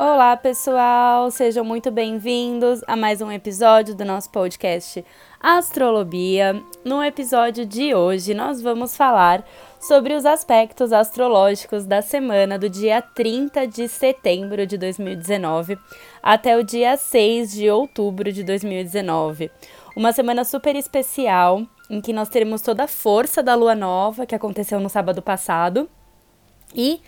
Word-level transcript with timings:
Olá, 0.00 0.36
pessoal! 0.36 1.28
Sejam 1.28 1.64
muito 1.64 1.90
bem-vindos 1.90 2.84
a 2.86 2.94
mais 2.94 3.20
um 3.20 3.32
episódio 3.32 3.96
do 3.96 4.04
nosso 4.04 4.30
podcast 4.30 5.04
Astrolobia. 5.40 6.62
No 6.84 7.02
episódio 7.02 7.66
de 7.66 7.92
hoje, 7.92 8.32
nós 8.32 8.62
vamos 8.62 8.96
falar 8.96 9.44
sobre 9.80 10.14
os 10.14 10.24
aspectos 10.24 10.92
astrológicos 10.92 11.84
da 11.84 12.00
semana 12.00 12.56
do 12.56 12.70
dia 12.70 13.02
30 13.02 13.66
de 13.66 13.88
setembro 13.88 14.64
de 14.68 14.78
2019 14.78 15.76
até 16.22 16.56
o 16.56 16.62
dia 16.62 16.96
6 16.96 17.50
de 17.50 17.68
outubro 17.68 18.32
de 18.32 18.44
2019. 18.44 19.50
Uma 19.96 20.12
semana 20.12 20.44
super 20.44 20.76
especial 20.76 21.66
em 21.90 22.00
que 22.00 22.12
nós 22.12 22.28
teremos 22.28 22.62
toda 22.62 22.84
a 22.84 22.88
força 22.88 23.42
da 23.42 23.56
lua 23.56 23.74
nova 23.74 24.26
que 24.26 24.34
aconteceu 24.36 24.78
no 24.78 24.88
sábado 24.88 25.20
passado 25.20 25.90
e 26.72 27.00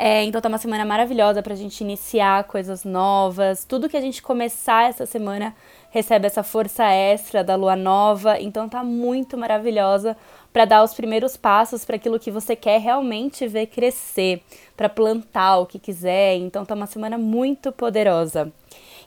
é, 0.00 0.22
então 0.22 0.40
tá 0.40 0.48
uma 0.48 0.58
semana 0.58 0.84
maravilhosa 0.84 1.42
pra 1.42 1.56
gente 1.56 1.80
iniciar 1.80 2.44
coisas 2.44 2.84
novas. 2.84 3.64
Tudo 3.64 3.88
que 3.88 3.96
a 3.96 4.00
gente 4.00 4.22
começar 4.22 4.88
essa 4.88 5.04
semana 5.04 5.52
recebe 5.90 6.24
essa 6.24 6.44
força 6.44 6.84
extra 6.84 7.42
da 7.42 7.56
lua 7.56 7.74
nova. 7.74 8.40
Então 8.40 8.68
tá 8.68 8.84
muito 8.84 9.36
maravilhosa 9.36 10.16
para 10.52 10.64
dar 10.64 10.84
os 10.84 10.94
primeiros 10.94 11.36
passos 11.36 11.84
para 11.84 11.96
aquilo 11.96 12.20
que 12.20 12.30
você 12.30 12.54
quer 12.54 12.80
realmente 12.80 13.48
ver 13.48 13.66
crescer, 13.66 14.40
para 14.76 14.88
plantar 14.88 15.58
o 15.58 15.66
que 15.66 15.80
quiser. 15.80 16.36
Então 16.36 16.64
tá 16.64 16.76
uma 16.76 16.86
semana 16.86 17.18
muito 17.18 17.72
poderosa. 17.72 18.52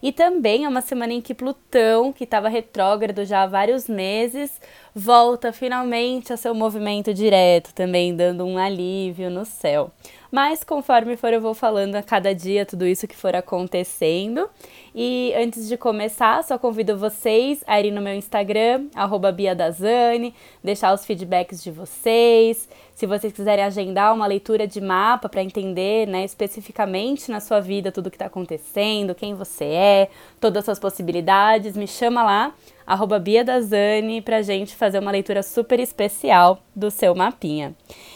E 0.03 0.11
também 0.11 0.65
é 0.65 0.67
uma 0.67 0.81
semana 0.81 1.13
em 1.13 1.21
que 1.21 1.33
Plutão, 1.33 2.11
que 2.11 2.23
estava 2.23 2.49
retrógrado 2.49 3.23
já 3.23 3.43
há 3.43 3.47
vários 3.47 3.87
meses, 3.87 4.51
volta 4.95 5.53
finalmente 5.53 6.33
a 6.33 6.37
seu 6.37 6.55
movimento 6.55 7.13
direto, 7.13 7.71
também 7.73 8.15
dando 8.15 8.43
um 8.43 8.57
alívio 8.57 9.29
no 9.29 9.45
céu. 9.45 9.91
Mas 10.31 10.63
conforme 10.63 11.17
for, 11.17 11.33
eu 11.33 11.41
vou 11.41 11.53
falando 11.53 11.95
a 11.95 12.01
cada 12.01 12.33
dia 12.33 12.65
tudo 12.65 12.87
isso 12.87 13.07
que 13.07 13.15
for 13.15 13.35
acontecendo. 13.35 14.49
E 14.95 15.33
antes 15.35 15.67
de 15.67 15.75
começar, 15.75 16.41
só 16.43 16.57
convido 16.57 16.97
vocês 16.97 17.61
a 17.67 17.77
irem 17.77 17.91
no 17.91 18.01
meu 18.01 18.15
Instagram, 18.15 18.85
BiaDazane, 19.33 20.33
deixar 20.63 20.93
os 20.93 21.05
feedbacks 21.05 21.61
de 21.61 21.69
vocês. 21.69 22.69
Se 22.95 23.07
vocês 23.07 23.33
quiserem 23.33 23.63
agendar 23.63 24.13
uma 24.13 24.27
leitura 24.27 24.67
de 24.67 24.79
mapa 24.79 25.27
para 25.27 25.41
entender 25.41 26.07
né, 26.07 26.23
especificamente 26.23 27.31
na 27.31 27.39
sua 27.39 27.59
vida 27.59 27.91
tudo 27.91 28.07
o 28.07 28.09
que 28.11 28.15
está 28.15 28.27
acontecendo, 28.27 29.15
quem 29.15 29.33
você 29.33 29.65
é, 29.65 30.09
todas 30.39 30.59
as 30.59 30.65
suas 30.65 30.79
possibilidades, 30.79 31.75
me 31.75 31.87
chama 31.87 32.23
lá, 32.23 32.53
arroba 32.85 33.17
Bia 33.17 33.43
Dazani, 33.43 34.21
pra 34.21 34.41
gente 34.41 34.75
fazer 34.75 34.99
uma 34.99 35.11
leitura 35.11 35.41
super 35.41 35.79
especial 35.79 36.61
do 36.75 36.91
seu 36.91 37.15
mapinha. 37.15 37.75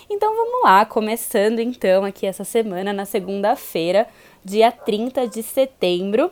Então 0.09 0.35
vamos 0.35 0.63
lá, 0.63 0.85
começando 0.85 1.59
então 1.59 2.03
aqui 2.03 2.25
essa 2.25 2.43
semana, 2.43 2.93
na 2.93 3.05
segunda-feira, 3.05 4.07
dia 4.43 4.71
30 4.71 5.27
de 5.27 5.41
setembro, 5.41 6.29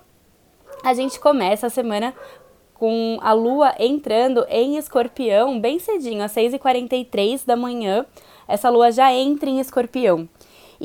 a 0.83 0.93
gente 0.93 1.19
começa 1.19 1.67
a 1.67 1.69
semana 1.69 2.13
com 2.83 3.17
a 3.21 3.31
lua 3.31 3.73
entrando 3.79 4.45
em 4.49 4.75
escorpião 4.77 5.57
bem 5.57 5.79
cedinho, 5.79 6.21
às 6.21 6.33
6h43 6.33 7.45
da 7.45 7.55
manhã. 7.55 8.05
Essa 8.47 8.69
lua 8.69 8.91
já 8.91 9.11
entra 9.13 9.49
em 9.49 9.59
escorpião. 9.59 10.27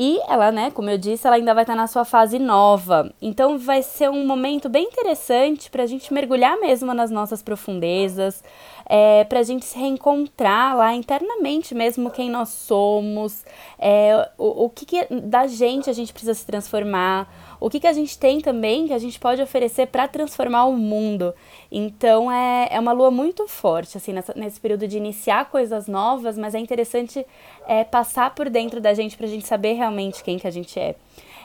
E 0.00 0.20
ela, 0.28 0.52
né, 0.52 0.70
como 0.70 0.88
eu 0.88 0.96
disse, 0.96 1.26
ela 1.26 1.34
ainda 1.34 1.52
vai 1.52 1.64
estar 1.64 1.74
na 1.74 1.88
sua 1.88 2.04
fase 2.04 2.38
nova. 2.38 3.12
Então 3.20 3.58
vai 3.58 3.82
ser 3.82 4.08
um 4.08 4.24
momento 4.24 4.68
bem 4.68 4.84
interessante 4.84 5.68
para 5.68 5.82
a 5.82 5.86
gente 5.86 6.14
mergulhar 6.14 6.56
mesmo 6.60 6.94
nas 6.94 7.10
nossas 7.10 7.42
profundezas, 7.42 8.44
é, 8.86 9.24
para 9.24 9.40
a 9.40 9.42
gente 9.42 9.64
se 9.64 9.76
reencontrar 9.76 10.76
lá 10.76 10.94
internamente 10.94 11.74
mesmo 11.74 12.10
quem 12.10 12.30
nós 12.30 12.48
somos, 12.50 13.44
é, 13.76 14.30
o, 14.38 14.66
o 14.66 14.70
que, 14.70 14.86
que 14.86 15.04
da 15.20 15.48
gente 15.48 15.90
a 15.90 15.92
gente 15.92 16.12
precisa 16.12 16.34
se 16.34 16.46
transformar, 16.46 17.47
o 17.60 17.68
que, 17.68 17.80
que 17.80 17.86
a 17.86 17.92
gente 17.92 18.18
tem 18.18 18.40
também 18.40 18.86
que 18.86 18.92
a 18.92 18.98
gente 18.98 19.18
pode 19.18 19.42
oferecer 19.42 19.86
para 19.86 20.06
transformar 20.06 20.64
o 20.66 20.76
mundo. 20.76 21.34
Então 21.70 22.30
é, 22.30 22.68
é 22.70 22.80
uma 22.80 22.92
lua 22.92 23.10
muito 23.10 23.46
forte, 23.46 23.96
assim, 23.96 24.12
nessa, 24.12 24.32
nesse 24.36 24.60
período 24.60 24.86
de 24.86 24.96
iniciar 24.96 25.46
coisas 25.46 25.86
novas, 25.86 26.38
mas 26.38 26.54
é 26.54 26.58
interessante 26.58 27.26
é, 27.66 27.84
passar 27.84 28.34
por 28.34 28.48
dentro 28.48 28.80
da 28.80 28.94
gente 28.94 29.16
para 29.16 29.26
a 29.26 29.30
gente 29.30 29.46
saber 29.46 29.74
realmente 29.74 30.22
quem 30.22 30.38
que 30.38 30.46
a 30.46 30.50
gente 30.50 30.78
é. 30.78 30.94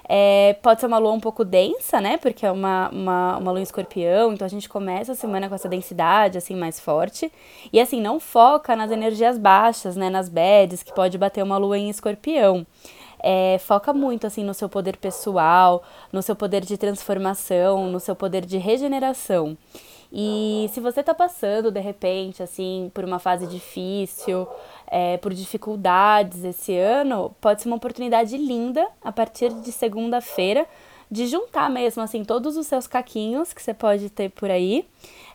É, 0.07 0.57
pode 0.61 0.81
ser 0.81 0.87
uma 0.87 0.97
lua 0.97 1.13
um 1.13 1.19
pouco 1.19 1.45
densa, 1.45 2.01
né? 2.01 2.17
Porque 2.17 2.45
é 2.45 2.51
uma, 2.51 2.89
uma, 2.89 3.37
uma 3.37 3.51
lua 3.51 3.59
em 3.59 3.63
escorpião, 3.63 4.33
então 4.33 4.45
a 4.45 4.49
gente 4.49 4.67
começa 4.67 5.13
a 5.13 5.15
semana 5.15 5.47
com 5.47 5.55
essa 5.55 5.69
densidade, 5.69 6.37
assim, 6.37 6.55
mais 6.55 6.79
forte. 6.79 7.31
E, 7.71 7.79
assim, 7.79 8.01
não 8.01 8.19
foca 8.19 8.75
nas 8.75 8.91
energias 8.91 9.37
baixas, 9.37 9.95
né? 9.95 10.09
Nas 10.09 10.27
bads, 10.27 10.83
que 10.83 10.93
pode 10.93 11.17
bater 11.17 11.41
uma 11.41 11.57
lua 11.57 11.77
em 11.77 11.89
escorpião 11.89 12.65
é, 13.23 13.57
foca 13.57 13.93
muito 13.93 14.27
assim 14.27 14.43
no 14.43 14.53
seu 14.53 14.67
poder 14.67 14.97
pessoal, 14.97 15.81
no 16.11 16.21
seu 16.21 16.35
poder 16.35 16.65
de 16.65 16.77
transformação, 16.77 17.89
no 17.89 17.99
seu 17.99 18.15
poder 18.15 18.45
de 18.45 18.57
regeneração. 18.57 19.57
E 20.11 20.69
se 20.73 20.79
você 20.79 20.99
está 20.99 21.13
passando 21.13 21.71
de 21.71 21.79
repente 21.79 22.43
assim 22.43 22.91
por 22.93 23.05
uma 23.05 23.17
fase 23.17 23.47
difícil, 23.47 24.45
é, 24.85 25.17
por 25.17 25.33
dificuldades 25.33 26.43
esse 26.43 26.77
ano, 26.77 27.33
pode 27.39 27.61
ser 27.61 27.69
uma 27.69 27.77
oportunidade 27.77 28.37
linda 28.37 28.85
a 29.01 29.11
partir 29.11 29.51
de 29.53 29.71
segunda-feira 29.71 30.67
de 31.09 31.25
juntar 31.27 31.69
mesmo 31.69 32.03
assim 32.03 32.23
todos 32.23 32.57
os 32.57 32.67
seus 32.67 32.87
caquinhos 32.87 33.53
que 33.53 33.61
você 33.61 33.73
pode 33.73 34.09
ter 34.09 34.29
por 34.29 34.51
aí 34.51 34.85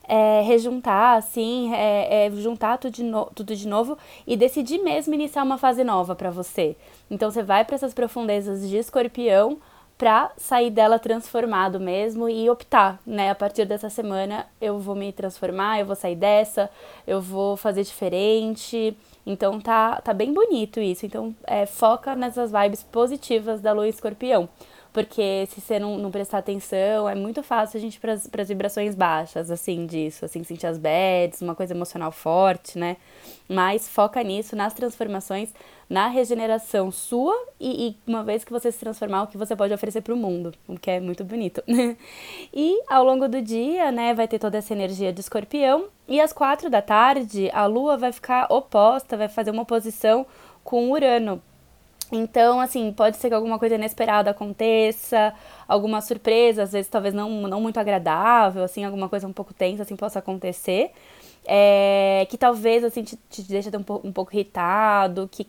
é, 0.09 0.41
rejuntar, 0.41 1.19
assim, 1.19 1.73
é, 1.75 2.27
é, 2.27 2.31
juntar 2.31 2.79
tudo 2.79 2.95
de, 2.95 3.03
no, 3.05 3.27
tudo 3.27 3.55
de 3.55 3.69
novo 3.69 3.99
e 4.27 4.37
decidir 4.37 4.79
mesmo 4.79 5.15
iniciar 5.15 5.43
uma 5.43 5.59
fase 5.59 5.85
nova 5.85 6.17
para 6.17 6.31
você. 6.31 6.75
Então 7.11 7.31
você 7.31 7.43
vai 7.43 7.65
para 7.65 7.75
essas 7.75 7.93
profundezas 7.93 8.67
de 8.67 8.79
escorpião 8.79 9.59
para 9.99 10.31
sair 10.37 10.71
dela 10.71 10.99
transformado 10.99 11.81
mesmo 11.81 12.29
e 12.29 12.49
optar, 12.49 13.01
né? 13.05 13.31
A 13.31 13.35
partir 13.35 13.65
dessa 13.65 13.91
semana 13.91 14.47
eu 14.61 14.79
vou 14.79 14.95
me 14.95 15.13
transformar, 15.13 15.81
eu 15.81 15.87
vou 15.87 15.97
sair 15.97 16.15
dessa, 16.15 16.71
eu 17.05 17.21
vou 17.21 17.57
fazer 17.57 17.83
diferente. 17.83 18.97
Então 19.27 19.61
tá, 19.61 20.01
tá 20.01 20.15
bem 20.15 20.33
bonito 20.33 20.81
isso. 20.81 21.05
Então 21.05 21.35
é, 21.45 21.67
foca 21.67 22.15
nessas 22.15 22.53
vibes 22.53 22.83
positivas 22.83 23.61
da 23.61 23.73
lua 23.73 23.89
escorpião 23.89 24.49
porque 24.93 25.47
se 25.51 25.61
você 25.61 25.79
não, 25.79 25.99
não 25.99 26.11
prestar 26.11 26.39
atenção, 26.39 27.09
é 27.09 27.15
muito 27.15 27.43
fácil 27.43 27.79
a 27.79 27.81
gente 27.81 27.97
ir 27.97 28.01
para 28.01 28.13
as 28.43 28.49
vibrações 28.49 28.95
baixas, 28.95 29.51
assim, 29.51 29.87
disso, 29.87 30.25
assim, 30.25 30.43
sentir 30.43 30.67
as 30.67 30.79
bads, 30.79 31.43
uma 31.43 31.55
coisa 31.55 31.75
emocional 31.75 32.11
forte, 32.11 32.79
né? 32.79 32.97
Mas 33.49 33.89
foca 33.89 34.23
nisso, 34.23 34.57
nas 34.57 34.75
transformações, 34.75 35.53
na 35.89 36.09
regeneração 36.09 36.91
sua 36.91 37.35
e, 37.59 37.89
e 37.89 37.97
uma 38.07 38.23
vez 38.23 38.45
que 38.45 38.53
você 38.53 38.71
se 38.71 38.79
transformar, 38.79 39.23
o 39.23 39.27
que 39.27 39.39
você 39.39 39.57
pode 39.57 39.73
oferecer 39.73 40.03
para 40.03 40.15
o 40.15 40.17
mundo, 40.17 40.53
o 40.67 40.79
que 40.79 40.91
é 40.91 41.01
muito 41.01 41.25
bonito. 41.25 41.63
e 42.53 42.83
ao 42.89 43.05
longo 43.05 43.29
do 43.29 43.41
dia, 43.41 43.91
né, 43.91 44.15
vai 44.15 44.29
ter 44.29 44.39
toda 44.39 44.59
essa 44.59 44.73
energia 44.73 45.13
de 45.13 45.21
escorpião 45.21 45.87
e 46.07 46.21
às 46.21 46.33
quatro 46.33 46.69
da 46.69 46.83
tarde 46.83 47.51
a 47.53 47.67
lua 47.67 47.97
vai 47.97 48.13
ficar 48.13 48.47
oposta, 48.51 49.17
vai 49.17 49.29
fazer 49.29 49.51
uma 49.51 49.63
oposição 49.63 50.27
com 50.63 50.91
Urano. 50.91 51.43
Então, 52.11 52.61
assim, 52.61 52.93
pode 52.93 53.17
ser 53.19 53.29
que 53.29 53.35
alguma 53.35 53.59
coisa 53.59 53.75
inesperada 53.75 54.31
aconteça, 54.31 55.35
alguma 55.67 56.01
surpresa, 56.01 56.63
às 56.63 56.73
vezes 56.73 56.89
talvez 56.89 57.13
não, 57.13 57.29
não 57.43 57.61
muito 57.61 57.79
agradável, 57.79 58.63
assim, 58.65 58.85
alguma 58.85 59.09
coisa 59.09 59.27
um 59.27 59.33
pouco 59.33 59.53
tensa, 59.53 59.83
assim, 59.83 59.97
possa 59.97 60.19
acontecer. 60.19 60.91
É, 61.47 62.27
que 62.31 62.39
talvez, 62.39 62.85
assim, 62.85 63.03
te, 63.03 63.17
te 63.31 63.43
deixe 63.43 63.71
um, 63.71 64.09
um 64.09 64.13
pouco 64.13 64.35
irritado, 64.35 65.29
que 65.31 65.47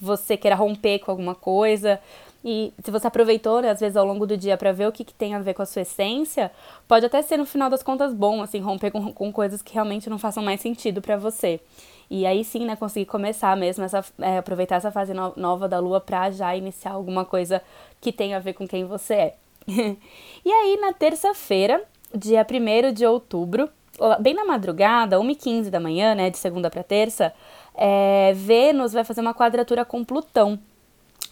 você 0.00 0.36
queira 0.36 0.56
romper 0.56 0.98
com 0.98 1.10
alguma 1.10 1.34
coisa. 1.34 1.98
E 2.44 2.72
se 2.84 2.90
você 2.90 3.06
aproveitou, 3.06 3.60
né, 3.60 3.70
às 3.70 3.80
vezes, 3.80 3.96
ao 3.96 4.06
longo 4.06 4.26
do 4.26 4.36
dia 4.36 4.56
para 4.56 4.72
ver 4.72 4.86
o 4.86 4.92
que, 4.92 5.04
que 5.04 5.14
tem 5.14 5.34
a 5.34 5.40
ver 5.40 5.54
com 5.54 5.62
a 5.62 5.66
sua 5.66 5.82
essência, 5.82 6.52
pode 6.86 7.04
até 7.06 7.20
ser, 7.22 7.36
no 7.38 7.46
final 7.46 7.68
das 7.68 7.82
contas, 7.82 8.14
bom, 8.14 8.42
assim, 8.42 8.60
romper 8.60 8.90
com, 8.90 9.12
com 9.12 9.32
coisas 9.32 9.62
que 9.62 9.74
realmente 9.74 10.08
não 10.08 10.18
façam 10.18 10.42
mais 10.44 10.60
sentido 10.60 11.02
para 11.02 11.16
você. 11.16 11.60
E 12.10 12.24
aí 12.24 12.44
sim, 12.44 12.64
né, 12.64 12.76
conseguir 12.76 13.06
começar 13.06 13.56
mesmo, 13.56 13.84
essa, 13.84 14.04
é, 14.20 14.38
aproveitar 14.38 14.76
essa 14.76 14.90
fase 14.92 15.12
no, 15.12 15.32
nova 15.36 15.68
da 15.68 15.78
lua 15.78 16.00
pra 16.00 16.30
já 16.30 16.54
iniciar 16.56 16.92
alguma 16.92 17.24
coisa 17.24 17.62
que 18.00 18.12
tenha 18.12 18.36
a 18.36 18.40
ver 18.40 18.52
com 18.52 18.66
quem 18.66 18.84
você 18.84 19.14
é. 19.14 19.34
e 19.68 20.52
aí, 20.52 20.78
na 20.80 20.92
terça-feira, 20.92 21.82
dia 22.14 22.46
1 22.48 22.92
de 22.92 23.04
outubro, 23.04 23.68
bem 24.20 24.34
na 24.34 24.44
madrugada, 24.44 25.18
1h15 25.18 25.70
da 25.70 25.80
manhã, 25.80 26.14
né, 26.14 26.30
de 26.30 26.38
segunda 26.38 26.70
para 26.70 26.82
terça, 26.82 27.32
é, 27.74 28.32
Vênus 28.34 28.92
vai 28.92 29.04
fazer 29.04 29.20
uma 29.20 29.34
quadratura 29.34 29.84
com 29.84 30.04
Plutão. 30.04 30.58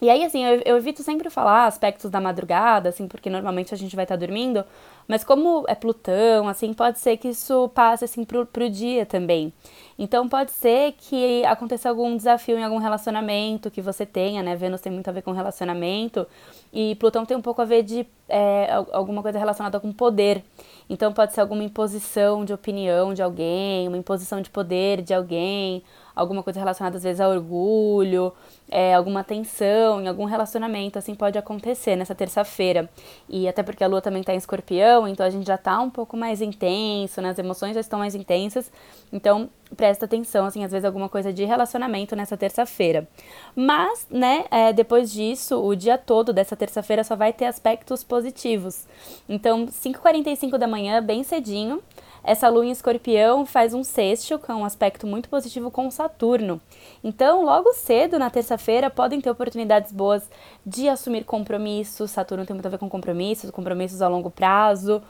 E 0.04 0.10
aí, 0.10 0.22
assim, 0.22 0.44
eu, 0.44 0.60
eu, 0.66 0.76
evito 0.76 1.02
sempre 1.02 1.30
falar 1.30 1.64
aspectos 1.64 2.10
da 2.10 2.20
madrugada, 2.20 2.90
assim, 2.90 3.08
porque 3.08 3.30
normalmente 3.30 3.72
a 3.72 3.76
gente 3.76 3.96
vai 3.96 4.04
estar 4.04 4.16
tá 4.16 4.18
dormindo, 4.18 4.62
mas 5.08 5.24
como 5.24 5.64
é 5.66 5.74
Plutão, 5.74 6.46
assim, 6.46 6.74
pode 6.74 6.98
ser 6.98 7.16
que 7.16 7.28
isso 7.28 7.70
passe, 7.70 8.04
assim, 8.04 8.22
pro, 8.22 8.44
pro 8.44 8.68
dia 8.68 9.06
também. 9.06 9.50
Então 9.98 10.28
pode 10.28 10.50
ser 10.50 10.92
que 10.92 11.42
aconteça 11.46 11.88
algum 11.88 12.14
desafio 12.18 12.58
em 12.58 12.64
algum 12.64 12.76
relacionamento 12.76 13.70
que 13.70 13.80
você 13.80 14.04
tenha, 14.04 14.42
né? 14.42 14.54
Vênus 14.54 14.82
tem 14.82 14.92
muito 14.92 15.08
a 15.08 15.12
ver 15.12 15.22
com 15.22 15.32
relacionamento 15.32 16.26
e 16.70 16.96
Plutão 16.96 17.24
tem 17.24 17.34
um 17.34 17.40
pouco 17.40 17.62
a 17.62 17.64
ver 17.64 17.82
de 17.82 18.06
é, 18.28 18.68
alguma 18.92 19.22
coisa 19.22 19.38
relacionada 19.38 19.80
com 19.80 19.90
poder. 19.90 20.44
Então 20.90 21.14
pode 21.14 21.32
ser 21.32 21.40
alguma 21.40 21.64
imposição 21.64 22.44
de 22.44 22.52
opinião 22.52 23.14
de 23.14 23.22
alguém, 23.22 23.88
uma 23.88 23.96
imposição 23.96 24.42
de 24.42 24.50
poder 24.50 25.00
de 25.00 25.14
alguém, 25.14 25.82
alguma 26.14 26.42
coisa 26.42 26.58
relacionada 26.58 26.96
às 26.96 27.02
vezes 27.02 27.20
a 27.20 27.28
orgulho, 27.28 28.32
é, 28.70 28.94
alguma 28.94 29.24
tensão 29.24 30.00
em 30.00 30.08
algum 30.08 30.24
relacionamento, 30.24 30.98
assim 30.98 31.14
pode 31.14 31.38
acontecer 31.38 31.96
nessa 31.96 32.14
terça-feira. 32.14 32.88
E 33.28 33.48
até 33.48 33.62
porque 33.62 33.84
a 33.84 33.86
lua 33.86 34.00
também 34.00 34.20
está 34.20 34.34
em 34.34 34.38
escorpião, 34.38 35.06
então 35.08 35.24
a 35.24 35.30
gente 35.30 35.46
já 35.46 35.56
está 35.56 35.80
um 35.80 35.90
pouco 35.90 36.16
mais 36.16 36.40
intenso, 36.40 37.20
né? 37.20 37.30
as 37.30 37.38
emoções 37.38 37.74
já 37.74 37.80
estão 37.80 37.98
mais 37.98 38.14
intensas, 38.14 38.70
então 39.12 39.48
presta 39.74 40.04
atenção, 40.04 40.46
assim, 40.46 40.64
às 40.64 40.70
vezes 40.70 40.84
alguma 40.84 41.08
coisa 41.08 41.32
de 41.32 41.44
relacionamento 41.44 42.14
nessa 42.14 42.36
terça-feira. 42.36 43.08
Mas, 43.56 44.06
né, 44.08 44.44
é, 44.50 44.72
depois 44.72 45.12
disso, 45.12 45.60
o 45.60 45.74
dia 45.74 45.98
todo 45.98 46.32
dessa 46.32 46.54
terça-feira 46.54 47.02
só 47.02 47.16
vai 47.16 47.32
ter 47.32 47.46
aspectos 47.46 48.04
positivos. 48.04 48.86
Então, 49.28 49.66
5h45 49.66 50.56
da 50.58 50.68
manhã, 50.68 51.02
bem 51.02 51.24
cedinho, 51.24 51.82
essa 52.24 52.48
lua 52.48 52.64
em 52.64 52.70
escorpião 52.70 53.44
faz 53.44 53.74
um 53.74 53.84
sexto, 53.84 54.38
que 54.38 54.50
é 54.50 54.54
um 54.54 54.64
aspecto 54.64 55.06
muito 55.06 55.28
positivo 55.28 55.70
com 55.70 55.90
Saturno. 55.90 56.60
Então, 57.02 57.44
logo 57.44 57.72
cedo, 57.74 58.18
na 58.18 58.30
terça-feira, 58.30 58.88
podem 58.88 59.20
ter 59.20 59.30
oportunidades 59.30 59.92
boas 59.92 60.28
de 60.64 60.88
assumir 60.88 61.24
compromissos. 61.24 62.10
Saturno 62.10 62.46
tem 62.46 62.54
muito 62.54 62.66
a 62.66 62.70
ver 62.70 62.78
com 62.78 62.88
compromissos, 62.88 63.50
compromissos 63.50 64.00
a 64.00 64.08
longo 64.08 64.30
prazo 64.30 65.02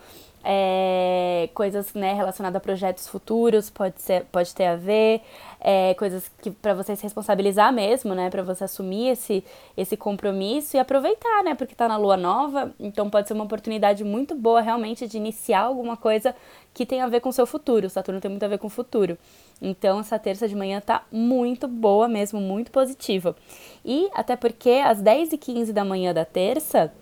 é, 0.44 1.48
coisas 1.54 1.94
né, 1.94 2.12
relacionadas 2.12 2.56
a 2.56 2.60
projetos 2.60 3.08
futuros, 3.08 3.70
pode, 3.70 4.00
ser, 4.02 4.24
pode 4.30 4.54
ter 4.54 4.66
a 4.66 4.76
ver, 4.76 5.22
é, 5.66 5.94
coisas 5.94 6.30
que 6.42 6.50
para 6.50 6.74
você 6.74 6.94
se 6.94 7.02
responsabilizar 7.02 7.72
mesmo, 7.72 8.14
né, 8.14 8.28
para 8.28 8.42
você 8.42 8.64
assumir 8.64 9.08
esse, 9.08 9.42
esse 9.74 9.96
compromisso 9.96 10.76
e 10.76 10.78
aproveitar, 10.78 11.42
né, 11.42 11.54
porque 11.54 11.72
está 11.72 11.88
na 11.88 11.96
lua 11.96 12.18
nova, 12.18 12.70
então 12.78 13.08
pode 13.08 13.26
ser 13.26 13.32
uma 13.32 13.44
oportunidade 13.44 14.04
muito 14.04 14.34
boa 14.34 14.60
realmente 14.60 15.08
de 15.08 15.16
iniciar 15.16 15.60
alguma 15.60 15.96
coisa 15.96 16.36
que 16.74 16.84
tem 16.84 17.00
a 17.00 17.08
ver 17.08 17.20
com 17.20 17.30
o 17.30 17.32
seu 17.32 17.46
futuro. 17.46 17.86
O 17.86 17.90
Saturno 17.90 18.20
tem 18.20 18.30
muito 18.30 18.44
a 18.44 18.48
ver 18.48 18.58
com 18.58 18.66
o 18.66 18.70
futuro. 18.70 19.16
Então, 19.62 20.00
essa 20.00 20.18
terça 20.18 20.46
de 20.46 20.54
manhã 20.54 20.82
tá 20.82 21.04
muito 21.10 21.66
boa 21.66 22.08
mesmo, 22.08 22.40
muito 22.40 22.70
positiva. 22.70 23.34
E 23.82 24.10
até 24.12 24.36
porque 24.36 24.82
às 24.84 25.00
10h15 25.00 25.72
da 25.72 25.84
manhã 25.84 26.12
da 26.12 26.24
terça, 26.26 26.92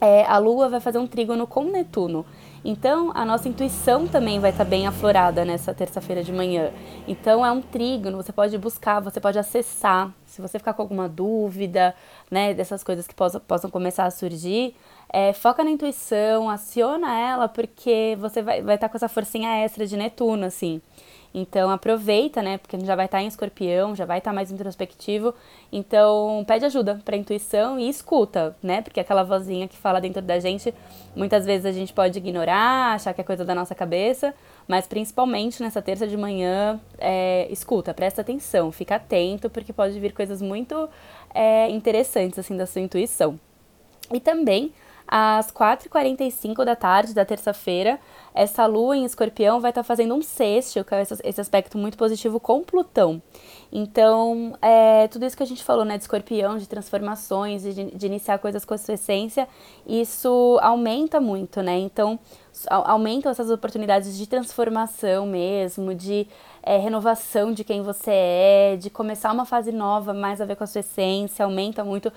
é, 0.00 0.24
a 0.24 0.38
Lua 0.38 0.68
vai 0.68 0.80
fazer 0.80 0.98
um 0.98 1.06
trígono 1.06 1.46
com 1.46 1.64
Netuno. 1.64 2.26
Então, 2.64 3.10
a 3.14 3.24
nossa 3.24 3.48
intuição 3.48 4.06
também 4.06 4.38
vai 4.38 4.50
estar 4.50 4.64
bem 4.64 4.86
aflorada 4.86 5.44
nessa 5.44 5.74
terça-feira 5.74 6.22
de 6.22 6.32
manhã. 6.32 6.70
Então, 7.08 7.44
é 7.44 7.50
um 7.50 7.60
trígono, 7.60 8.16
você 8.16 8.32
pode 8.32 8.56
buscar, 8.56 9.00
você 9.00 9.20
pode 9.20 9.38
acessar. 9.38 10.12
Se 10.24 10.40
você 10.40 10.58
ficar 10.58 10.72
com 10.72 10.82
alguma 10.82 11.08
dúvida, 11.08 11.94
né, 12.30 12.54
dessas 12.54 12.84
coisas 12.84 13.06
que 13.06 13.14
possam, 13.14 13.40
possam 13.40 13.68
começar 13.68 14.04
a 14.04 14.10
surgir, 14.10 14.74
é, 15.12 15.32
foca 15.32 15.64
na 15.64 15.70
intuição, 15.70 16.48
aciona 16.48 17.18
ela, 17.18 17.48
porque 17.48 18.16
você 18.20 18.40
vai 18.40 18.58
estar 18.58 18.66
vai 18.66 18.78
tá 18.78 18.88
com 18.88 18.96
essa 18.96 19.08
forcinha 19.08 19.62
extra 19.64 19.86
de 19.86 19.96
Netuno, 19.96 20.46
assim. 20.46 20.80
Então 21.34 21.70
aproveita, 21.70 22.42
né? 22.42 22.58
Porque 22.58 22.76
a 22.76 22.78
gente 22.78 22.86
já 22.86 22.94
vai 22.94 23.06
estar 23.06 23.18
tá 23.18 23.24
em 23.24 23.26
escorpião, 23.26 23.96
já 23.96 24.04
vai 24.04 24.18
estar 24.18 24.30
tá 24.30 24.34
mais 24.34 24.50
introspectivo. 24.52 25.34
Então 25.72 26.44
pede 26.46 26.64
ajuda 26.66 27.00
para 27.04 27.16
intuição 27.16 27.78
e 27.78 27.88
escuta, 27.88 28.54
né? 28.62 28.82
Porque 28.82 29.00
aquela 29.00 29.22
vozinha 29.22 29.66
que 29.66 29.76
fala 29.76 30.00
dentro 30.00 30.20
da 30.20 30.38
gente, 30.38 30.74
muitas 31.16 31.46
vezes 31.46 31.64
a 31.64 31.72
gente 31.72 31.92
pode 31.92 32.18
ignorar, 32.18 32.94
achar 32.94 33.14
que 33.14 33.20
é 33.20 33.24
coisa 33.24 33.44
da 33.44 33.54
nossa 33.54 33.74
cabeça, 33.74 34.34
mas 34.68 34.86
principalmente 34.86 35.62
nessa 35.62 35.80
terça 35.80 36.06
de 36.06 36.16
manhã, 36.16 36.78
é, 36.98 37.46
escuta, 37.50 37.94
presta 37.94 38.20
atenção, 38.20 38.70
fica 38.70 38.96
atento, 38.96 39.48
porque 39.48 39.72
pode 39.72 39.98
vir 39.98 40.12
coisas 40.12 40.42
muito 40.42 40.88
é, 41.34 41.70
interessantes 41.70 42.38
assim 42.38 42.56
da 42.56 42.66
sua 42.66 42.82
intuição. 42.82 43.40
E 44.12 44.20
também 44.20 44.72
às 45.14 45.52
4h45 45.52 46.64
da 46.64 46.74
tarde 46.74 47.12
da 47.12 47.22
terça-feira, 47.22 48.00
essa 48.34 48.64
lua 48.64 48.96
em 48.96 49.04
escorpião 49.04 49.60
vai 49.60 49.70
estar 49.70 49.82
tá 49.82 49.84
fazendo 49.86 50.14
um 50.14 50.22
sexto, 50.22 50.82
que 50.82 50.94
é 50.94 51.02
esse 51.02 51.38
aspecto 51.38 51.76
muito 51.76 51.98
positivo 51.98 52.40
com 52.40 52.62
Plutão. 52.62 53.20
Então, 53.70 54.56
é, 54.62 55.08
tudo 55.08 55.26
isso 55.26 55.36
que 55.36 55.42
a 55.42 55.46
gente 55.46 55.62
falou, 55.62 55.84
né, 55.84 55.98
de 55.98 56.04
escorpião, 56.04 56.56
de 56.56 56.66
transformações, 56.66 57.62
de, 57.62 57.84
de 57.94 58.06
iniciar 58.06 58.38
coisas 58.38 58.64
com 58.64 58.72
a 58.72 58.78
sua 58.78 58.94
essência, 58.94 59.46
isso 59.86 60.58
aumenta 60.62 61.20
muito, 61.20 61.60
né? 61.60 61.78
Então, 61.78 62.18
aumentam 62.68 63.30
essas 63.30 63.50
oportunidades 63.50 64.16
de 64.16 64.26
transformação 64.26 65.26
mesmo, 65.26 65.94
de 65.94 66.26
é, 66.62 66.78
renovação 66.78 67.52
de 67.52 67.64
quem 67.64 67.82
você 67.82 68.10
é, 68.12 68.76
de 68.76 68.88
começar 68.88 69.30
uma 69.30 69.44
fase 69.44 69.72
nova 69.72 70.14
mais 70.14 70.40
a 70.40 70.46
ver 70.46 70.56
com 70.56 70.64
a 70.64 70.66
sua 70.66 70.80
essência, 70.80 71.44
aumenta 71.44 71.84
muito 71.84 72.10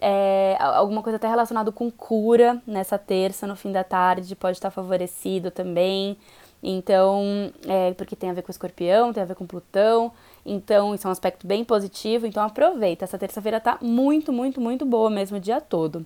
é, 0.00 0.56
alguma 0.58 1.02
coisa 1.02 1.16
até 1.16 1.28
relacionada 1.28 1.70
com 1.70 1.90
cura 1.90 2.60
nessa 2.66 2.98
terça, 2.98 3.46
no 3.46 3.54
fim 3.54 3.70
da 3.70 3.84
tarde, 3.84 4.34
pode 4.34 4.56
estar 4.56 4.70
favorecido 4.70 5.50
também. 5.50 6.16
Então, 6.62 7.52
é, 7.66 7.92
porque 7.92 8.16
tem 8.16 8.30
a 8.30 8.32
ver 8.32 8.42
com 8.42 8.50
escorpião, 8.50 9.12
tem 9.12 9.22
a 9.22 9.26
ver 9.26 9.34
com 9.34 9.46
Plutão. 9.46 10.12
Então, 10.44 10.94
isso 10.94 11.06
é 11.06 11.08
um 11.08 11.12
aspecto 11.12 11.46
bem 11.46 11.64
positivo. 11.64 12.26
Então, 12.26 12.42
aproveita. 12.42 13.04
Essa 13.04 13.18
terça-feira 13.18 13.60
tá 13.60 13.78
muito, 13.80 14.32
muito, 14.32 14.60
muito 14.60 14.84
boa 14.84 15.10
mesmo 15.10 15.36
o 15.36 15.40
dia 15.40 15.60
todo. 15.60 16.04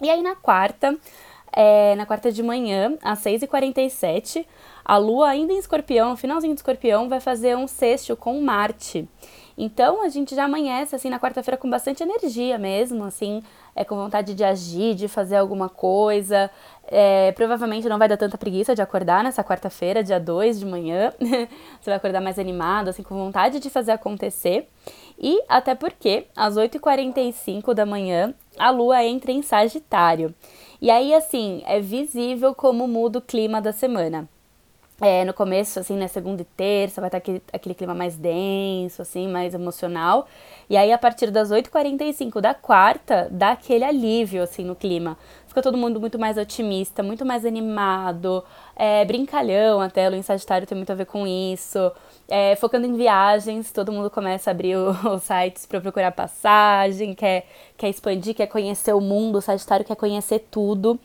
E 0.00 0.10
aí, 0.10 0.22
na 0.22 0.34
quarta, 0.34 0.96
é, 1.52 1.94
na 1.96 2.04
quarta 2.04 2.32
de 2.32 2.42
manhã, 2.42 2.96
às 3.02 3.20
6h47, 3.20 4.44
a 4.84 4.96
Lua, 4.96 5.28
ainda 5.28 5.52
em 5.52 5.58
escorpião, 5.58 6.10
no 6.10 6.16
finalzinho 6.16 6.54
de 6.54 6.60
escorpião, 6.60 7.08
vai 7.08 7.20
fazer 7.20 7.56
um 7.56 7.66
sexto 7.66 8.16
com 8.16 8.40
Marte. 8.40 9.08
Então 9.56 10.02
a 10.02 10.08
gente 10.08 10.34
já 10.34 10.44
amanhece 10.44 10.96
assim 10.96 11.08
na 11.08 11.18
quarta-feira 11.20 11.56
com 11.56 11.70
bastante 11.70 12.02
energia 12.02 12.58
mesmo, 12.58 13.04
assim, 13.04 13.42
é 13.74 13.84
com 13.84 13.96
vontade 13.96 14.34
de 14.34 14.42
agir, 14.42 14.94
de 14.94 15.08
fazer 15.08 15.36
alguma 15.36 15.68
coisa. 15.68 16.50
É, 16.86 17.32
provavelmente 17.32 17.88
não 17.88 17.98
vai 17.98 18.08
dar 18.08 18.16
tanta 18.16 18.36
preguiça 18.36 18.74
de 18.74 18.82
acordar 18.82 19.24
nessa 19.24 19.42
quarta-feira, 19.42 20.02
dia 20.02 20.20
2 20.20 20.58
de 20.58 20.66
manhã. 20.66 21.12
Você 21.80 21.90
vai 21.90 21.94
acordar 21.94 22.20
mais 22.20 22.38
animado, 22.38 22.88
assim, 22.88 23.02
com 23.02 23.14
vontade 23.14 23.58
de 23.60 23.70
fazer 23.70 23.92
acontecer. 23.92 24.68
E 25.18 25.42
até 25.48 25.74
porque, 25.74 26.26
às 26.36 26.56
8h45 26.56 27.72
da 27.72 27.86
manhã, 27.86 28.34
a 28.58 28.70
lua 28.70 29.02
entra 29.04 29.32
em 29.32 29.42
Sagitário. 29.42 30.34
E 30.80 30.90
aí, 30.90 31.14
assim, 31.14 31.62
é 31.66 31.80
visível 31.80 32.54
como 32.54 32.86
muda 32.86 33.18
o 33.18 33.22
clima 33.22 33.60
da 33.60 33.72
semana. 33.72 34.28
É, 35.00 35.24
no 35.24 35.34
começo, 35.34 35.80
assim, 35.80 35.96
né, 35.96 36.06
segunda 36.06 36.42
e 36.42 36.44
terça, 36.44 37.00
vai 37.00 37.08
estar 37.08 37.18
aquele, 37.18 37.42
aquele 37.52 37.74
clima 37.74 37.94
mais 37.94 38.16
denso, 38.16 39.02
assim, 39.02 39.26
mais 39.26 39.52
emocional. 39.52 40.28
E 40.70 40.76
aí, 40.76 40.92
a 40.92 40.98
partir 40.98 41.32
das 41.32 41.50
8h45 41.50 42.40
da 42.40 42.54
quarta, 42.54 43.28
dá 43.28 43.50
aquele 43.50 43.82
alívio, 43.82 44.40
assim, 44.40 44.64
no 44.64 44.76
clima. 44.76 45.18
Fica 45.48 45.60
todo 45.62 45.76
mundo 45.76 46.00
muito 46.00 46.16
mais 46.18 46.38
otimista, 46.38 47.02
muito 47.02 47.24
mais 47.24 47.44
animado, 47.44 48.44
é, 48.76 49.04
brincalhão 49.04 49.80
até, 49.80 50.08
o 50.08 50.22
Sagitário 50.22 50.66
tem 50.66 50.76
muito 50.76 50.90
a 50.90 50.94
ver 50.94 51.06
com 51.06 51.26
isso. 51.26 51.92
É, 52.28 52.56
focando 52.56 52.86
em 52.86 52.94
viagens, 52.94 53.70
todo 53.70 53.92
mundo 53.92 54.10
começa 54.10 54.50
a 54.50 54.52
abrir 54.52 54.76
os 54.78 55.22
sites 55.22 55.66
para 55.66 55.80
procurar 55.80 56.12
passagem, 56.12 57.14
quer, 57.14 57.46
quer 57.76 57.88
expandir, 57.88 58.34
quer 58.34 58.46
conhecer 58.46 58.92
o 58.94 59.00
mundo, 59.00 59.38
o 59.38 59.40
Sagitário 59.40 59.84
quer 59.84 59.96
conhecer 59.96 60.46
tudo. 60.50 60.98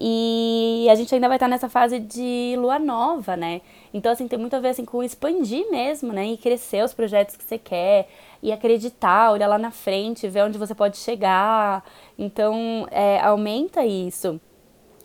E 0.00 0.86
a 0.88 0.94
gente 0.94 1.12
ainda 1.12 1.26
vai 1.26 1.36
estar 1.36 1.48
nessa 1.48 1.68
fase 1.68 1.98
de 1.98 2.54
lua 2.56 2.78
nova, 2.78 3.36
né? 3.36 3.60
Então, 3.92 4.12
assim, 4.12 4.28
tem 4.28 4.38
muito 4.38 4.54
a 4.54 4.60
ver 4.60 4.68
assim, 4.68 4.84
com 4.84 5.02
expandir 5.02 5.68
mesmo, 5.70 6.12
né? 6.12 6.28
E 6.28 6.36
crescer 6.36 6.84
os 6.84 6.94
projetos 6.94 7.36
que 7.36 7.42
você 7.42 7.58
quer, 7.58 8.08
e 8.40 8.52
acreditar, 8.52 9.32
olhar 9.32 9.48
lá 9.48 9.58
na 9.58 9.72
frente, 9.72 10.28
ver 10.28 10.44
onde 10.44 10.56
você 10.56 10.74
pode 10.74 10.98
chegar. 10.98 11.84
Então, 12.16 12.86
é, 12.92 13.18
aumenta 13.20 13.84
isso. 13.84 14.40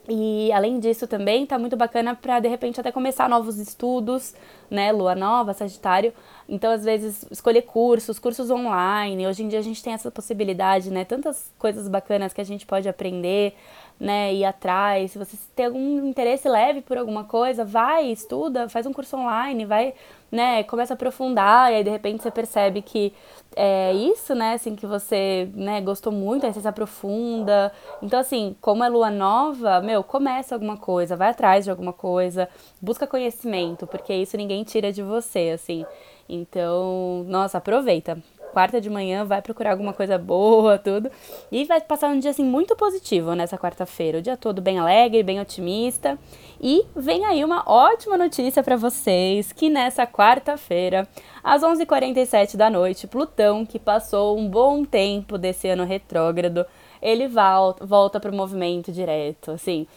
E 0.08 0.52
além 0.52 0.80
disso 0.80 1.08
também 1.08 1.46
tá 1.46 1.58
muito 1.58 1.78
bacana 1.78 2.14
para 2.14 2.42
de 2.42 2.50
repente 2.50 2.80
até 2.80 2.92
começar 2.92 3.30
novos 3.30 3.58
estudos, 3.58 4.36
né? 4.70 4.92
Lua 4.92 5.16
nova, 5.16 5.54
Sagitário. 5.54 6.14
Então, 6.48 6.72
às 6.72 6.84
vezes, 6.84 7.26
escolher 7.32 7.62
cursos, 7.62 8.20
cursos 8.20 8.52
online. 8.52 9.26
Hoje 9.26 9.44
em 9.44 9.48
dia 9.48 9.60
a 9.60 9.62
gente 9.62 9.82
tem 9.82 9.94
essa 9.94 10.12
possibilidade, 10.12 10.92
né? 10.92 11.06
Tantas 11.06 11.52
coisas 11.58 11.88
bacanas 11.88 12.34
que 12.34 12.42
a 12.42 12.44
gente 12.44 12.66
pode 12.66 12.90
aprender, 12.90 13.56
né? 14.04 14.34
Ir 14.34 14.44
atrás. 14.44 15.12
Se 15.12 15.18
você 15.18 15.38
tem 15.56 15.68
algum 15.68 16.08
interesse 16.08 16.48
leve 16.50 16.82
por 16.82 16.98
alguma 16.98 17.24
coisa, 17.24 17.64
vai, 17.64 18.12
estuda, 18.12 18.68
faz 18.68 18.86
um 18.86 18.94
curso 18.94 19.16
online, 19.18 19.66
vai 19.66 19.94
né, 20.34 20.64
começa 20.64 20.94
a 20.94 20.96
aprofundar 20.96 21.72
e 21.72 21.76
aí 21.76 21.84
de 21.84 21.92
repente 21.92 22.24
você 22.24 22.32
percebe 22.32 22.82
que 22.82 23.14
é 23.56 23.94
isso, 23.94 24.34
né, 24.34 24.54
assim, 24.54 24.76
que 24.76 24.88
você, 24.88 25.48
né, 25.54 25.80
gostou 25.80 26.12
muito, 26.12 26.44
aí 26.44 26.52
você 26.52 26.60
se 26.60 26.68
aprofunda. 26.68 27.72
Então, 28.02 28.20
assim, 28.20 28.56
como 28.60 28.84
é 28.84 28.90
lua 28.90 29.12
nova, 29.12 29.80
meu, 29.80 30.04
começa 30.04 30.56
alguma 30.56 30.76
coisa, 30.76 31.16
vai 31.16 31.30
atrás 31.30 31.66
de 31.66 31.70
alguma 31.70 31.94
coisa, 31.94 32.50
busca 32.82 33.06
conhecimento, 33.06 33.86
porque 33.86 34.12
isso 34.12 34.36
ninguém 34.36 34.64
tira 34.64 34.92
de 34.92 35.04
você, 35.04 35.52
assim. 35.54 35.86
Então, 36.28 37.24
nossa, 37.28 37.60
aproveita. 37.60 38.18
Quarta 38.54 38.80
de 38.80 38.90
manhã, 38.90 39.26
vai 39.26 39.42
procurar 39.42 39.72
alguma 39.72 39.92
coisa 39.92 40.18
boa, 40.18 40.78
tudo. 40.78 41.10
E 41.52 41.66
vai 41.66 41.82
passar 41.82 42.10
um 42.10 42.20
dia 42.20 42.30
assim 42.30 42.46
muito 42.46 42.76
positivo 42.76 43.34
nessa 43.34 43.58
quarta-feira. 43.58 44.20
O 44.20 44.22
dia 44.22 44.38
todo 44.38 44.62
bem 44.62 44.78
alegre, 44.78 45.24
bem 45.24 45.42
otimista. 45.42 46.18
E 46.62 46.86
vem 46.96 47.26
aí 47.26 47.44
uma 47.44 47.64
ótima 47.66 48.16
notícia 48.16 48.62
para 48.64 48.78
vocês, 48.78 49.52
que 49.52 49.70
nessa 49.70 50.06
quarta-feira, 50.06 51.08
às 51.44 51.64
11h47 51.64 52.56
da 52.56 52.70
noite, 52.70 53.08
Plutão, 53.08 53.66
que 53.66 53.80
passou 53.80 54.38
um 54.38 54.48
bom 54.48 54.86
tempo 54.86 55.38
desse 55.38 55.68
ano 55.68 55.84
retrógrado, 55.84 56.66
ele 57.02 57.28
volta, 57.28 58.20
para 58.20 58.32
o 58.32 58.36
movimento 58.36 58.92
direto, 58.92 59.52
assim. 59.52 59.88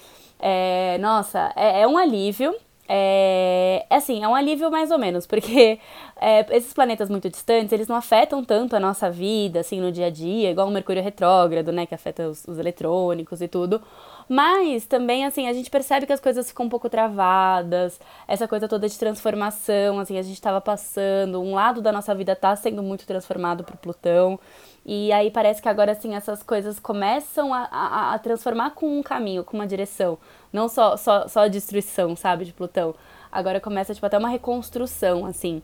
É, 0.41 0.99
nossa, 0.99 1.53
é, 1.55 1.83
é 1.83 1.87
um 1.87 1.97
alívio, 1.97 2.55
é, 2.89 3.87
assim, 3.91 4.23
é 4.23 4.29
um 4.29 4.35
alívio 4.35 4.71
mais 4.71 4.91
ou 4.91 4.99
menos, 4.99 5.27
porque 5.27 5.79
é, 6.21 6.47
esses 6.57 6.73
planetas 6.73 7.09
muito 7.09 7.29
distantes, 7.29 7.73
eles 7.73 7.89
não 7.89 7.97
afetam 7.97 8.45
tanto 8.45 8.77
a 8.77 8.81
nossa 8.81 9.11
vida, 9.11 9.61
assim, 9.61 9.81
no 9.81 9.91
dia 9.93 10.07
a 10.07 10.11
dia, 10.11 10.51
igual 10.51 10.69
o 10.69 10.71
Mercúrio 10.71 11.03
retrógrado, 11.03 11.73
né, 11.73 11.87
que 11.87 11.95
afeta 11.95 12.29
os, 12.29 12.45
os 12.47 12.59
eletrônicos 12.59 13.41
e 13.41 13.49
tudo. 13.49 13.81
Mas 14.29 14.87
também, 14.87 15.25
assim, 15.25 15.49
a 15.49 15.53
gente 15.53 15.71
percebe 15.71 16.05
que 16.07 16.13
as 16.13 16.21
coisas 16.21 16.49
ficam 16.49 16.67
um 16.67 16.69
pouco 16.69 16.89
travadas, 16.89 18.01
essa 18.27 18.49
coisa 18.49 18.67
toda 18.67 18.89
de 18.89 18.99
transformação, 18.99 20.01
assim, 20.01 20.19
a 20.19 20.23
gente 20.23 20.35
estava 20.35 20.61
passando, 20.61 21.41
um 21.41 21.55
lado 21.55 21.81
da 21.81 21.93
nossa 21.93 22.15
vida 22.15 22.33
está 22.33 22.55
sendo 22.57 22.83
muito 22.83 23.07
transformado 23.07 23.63
por 23.63 23.77
Plutão. 23.77 24.39
E 24.85 25.13
aí 25.13 25.31
parece 25.31 25.63
que 25.63 25.69
agora, 25.69 25.93
assim, 25.93 26.15
essas 26.15 26.43
coisas 26.43 26.79
começam 26.81 27.55
a, 27.55 27.69
a, 27.71 28.15
a 28.15 28.19
transformar 28.19 28.71
com 28.71 28.99
um 28.99 29.03
caminho, 29.03 29.45
com 29.45 29.57
uma 29.57 29.67
direção. 29.67 30.19
Não 30.53 30.69
só, 30.69 30.97
só, 30.97 31.29
só 31.29 31.41
a 31.41 31.49
destruição, 31.49 32.17
sabe, 32.17 32.45
de 32.45 32.53
Plutão. 32.53 32.95
Agora 33.31 33.61
começa, 33.61 33.95
tipo, 33.95 34.07
até 34.07 34.19
uma 34.19 34.29
reconstrução, 34.29 35.27
assim. 35.27 35.63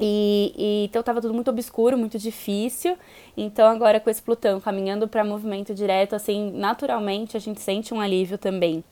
E, 0.00 0.54
e, 0.56 0.84
então 0.86 1.02
tava 1.02 1.20
tudo 1.20 1.34
muito 1.34 1.50
obscuro, 1.50 1.98
muito 1.98 2.18
difícil. 2.18 2.96
Então 3.36 3.68
agora 3.68 4.00
com 4.00 4.08
esse 4.10 4.22
Plutão 4.22 4.60
caminhando 4.60 5.06
para 5.06 5.24
movimento 5.24 5.74
direto, 5.74 6.14
assim, 6.14 6.50
naturalmente 6.52 7.36
a 7.36 7.40
gente 7.40 7.60
sente 7.60 7.92
um 7.92 8.00
alívio 8.00 8.38
também. 8.38 8.82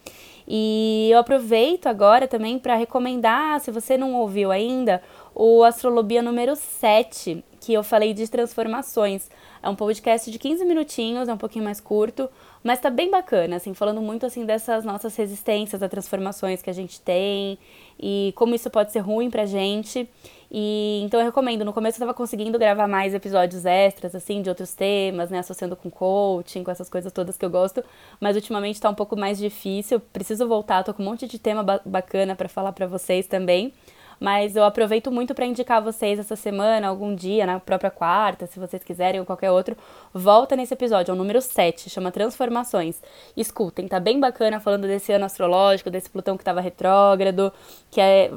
E 0.47 1.09
eu 1.13 1.19
aproveito 1.19 1.87
agora 1.87 2.27
também 2.27 2.59
para 2.59 2.75
recomendar, 2.75 3.61
se 3.61 3.71
você 3.71 3.97
não 3.97 4.15
ouviu 4.15 4.51
ainda, 4.51 5.01
o 5.33 5.63
Astrolobia 5.63 6.23
número 6.23 6.57
7, 6.57 7.45
que 7.61 7.73
eu 7.73 7.85
falei 7.85 8.13
de 8.13 8.29
transformações. 8.29 9.31
É 9.63 9.69
um 9.69 9.77
podcast 9.77 10.29
de 10.31 10.39
15 10.39 10.65
minutinhos, 10.65 11.29
é 11.29 11.33
um 11.33 11.39
pouquinho 11.39 11.65
mais 11.65 11.81
curto, 11.81 12.29
mas 12.63 12.81
tá 12.81 12.91
bem 12.91 13.11
bacana, 13.11 13.57
assim, 13.57 13.73
falando 13.73 14.03
muito 14.03 14.27
assim 14.27 14.45
dessas 14.45 14.85
nossas 14.85 15.17
resistências 15.17 15.83
a 15.83 15.89
transformações 15.89 16.61
que 16.61 16.69
a 16.69 16.73
gente 16.73 17.01
tem 17.01 17.59
e 17.99 18.33
como 18.37 18.55
isso 18.55 18.69
pode 18.71 18.93
ser 18.93 19.01
ruim 19.01 19.31
pra 19.31 19.47
gente. 19.47 20.09
E 20.51 21.01
então 21.05 21.21
eu 21.21 21.27
recomendo. 21.27 21.65
No 21.65 21.73
começo 21.73 21.97
eu 21.97 22.01
tava 22.01 22.13
conseguindo 22.13 22.59
gravar 22.59 22.89
mais 22.89 23.15
episódios 23.15 23.65
extras, 23.65 24.15
assim, 24.15 24.43
de 24.43 24.49
outros 24.49 24.75
temas, 24.75 25.31
né? 25.31 25.39
Associando 25.39 25.77
com 25.77 25.91
coaching, 25.91 26.65
com 26.65 26.71
essas 26.71 26.89
coisas 26.91 27.13
todas 27.13 27.37
que 27.37 27.45
eu 27.45 27.51
gosto. 27.51 27.85
Mas 28.21 28.37
ultimamente 28.37 28.81
tá 28.81 28.91
um 28.91 28.95
pouco 28.95 29.17
mais 29.17 29.39
difícil. 29.39 30.01
Preciso 30.01 30.49
voltar, 30.49 30.83
tô 30.83 30.93
com 30.93 31.03
um 31.03 31.07
monte 31.07 31.27
de 31.27 31.39
tema 31.39 31.63
ba 31.63 31.81
bacana 31.85 32.35
para 32.35 32.49
falar 32.49 32.73
para 32.73 32.87
vocês 32.87 33.27
também. 33.27 33.73
Mas 34.21 34.55
eu 34.55 34.65
aproveito 34.65 35.11
muito 35.11 35.35
para 35.35 35.47
indicar 35.47 35.83
vocês 35.83 36.19
essa 36.19 36.37
semana, 36.37 36.87
algum 36.87 37.15
dia, 37.15 37.47
na 37.47 37.59
própria 37.59 37.91
quarta, 37.91 38.47
se 38.47 38.61
vocês 38.61 38.85
quiserem, 38.85 39.19
ou 39.19 39.25
qualquer 39.25 39.51
outro, 39.51 39.75
volta 40.13 40.55
nesse 40.55 40.75
episódio, 40.75 41.11
é 41.11 41.15
o 41.15 41.17
número 41.17 41.41
7, 41.41 41.89
chama 41.89 42.13
Transformações. 42.13 43.01
Escutem, 43.35 43.89
tá 43.89 43.99
bem 43.99 44.21
bacana 44.21 44.61
falando 44.61 44.87
desse 44.87 45.11
ano 45.11 45.25
astrológico, 45.25 45.91
desse 45.91 46.11
Plutão 46.11 46.37
que 46.37 46.43
estava 46.43 46.61
retrógrado, 46.61 47.51
que 47.91 47.99
é 47.99 48.31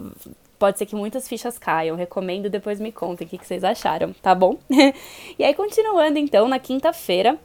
pode 0.64 0.78
ser 0.78 0.86
que 0.86 0.96
muitas 0.96 1.28
fichas 1.28 1.58
caiam. 1.58 1.98
Recomendo, 1.98 2.50
depois 2.50 2.80
me 2.80 2.90
contem 2.90 3.28
o 3.28 3.30
que, 3.30 3.38
que 3.38 3.46
vocês 3.46 3.66
acharam, 3.66 4.14
tá 4.22 4.34
bom? 4.34 4.58
e 5.38 5.44
aí, 5.44 5.54
continuando 5.54 6.18
então, 6.18 6.48
na 6.48 6.58
quinta-feira, 6.58 7.38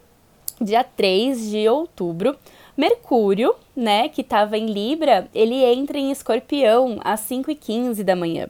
dia 0.60 0.84
3 0.84 1.50
de 1.50 1.68
outubro, 1.68 2.36
Mercúrio, 2.78 3.56
né, 3.74 4.08
que 4.08 4.20
estava 4.20 4.56
em 4.56 4.66
Libra, 4.66 5.26
ele 5.34 5.64
entra 5.64 5.98
em 5.98 6.12
Escorpião 6.12 7.00
às 7.02 7.18
5 7.18 7.50
e 7.50 7.56
15 7.56 8.04
da 8.04 8.14
manhã. 8.14 8.46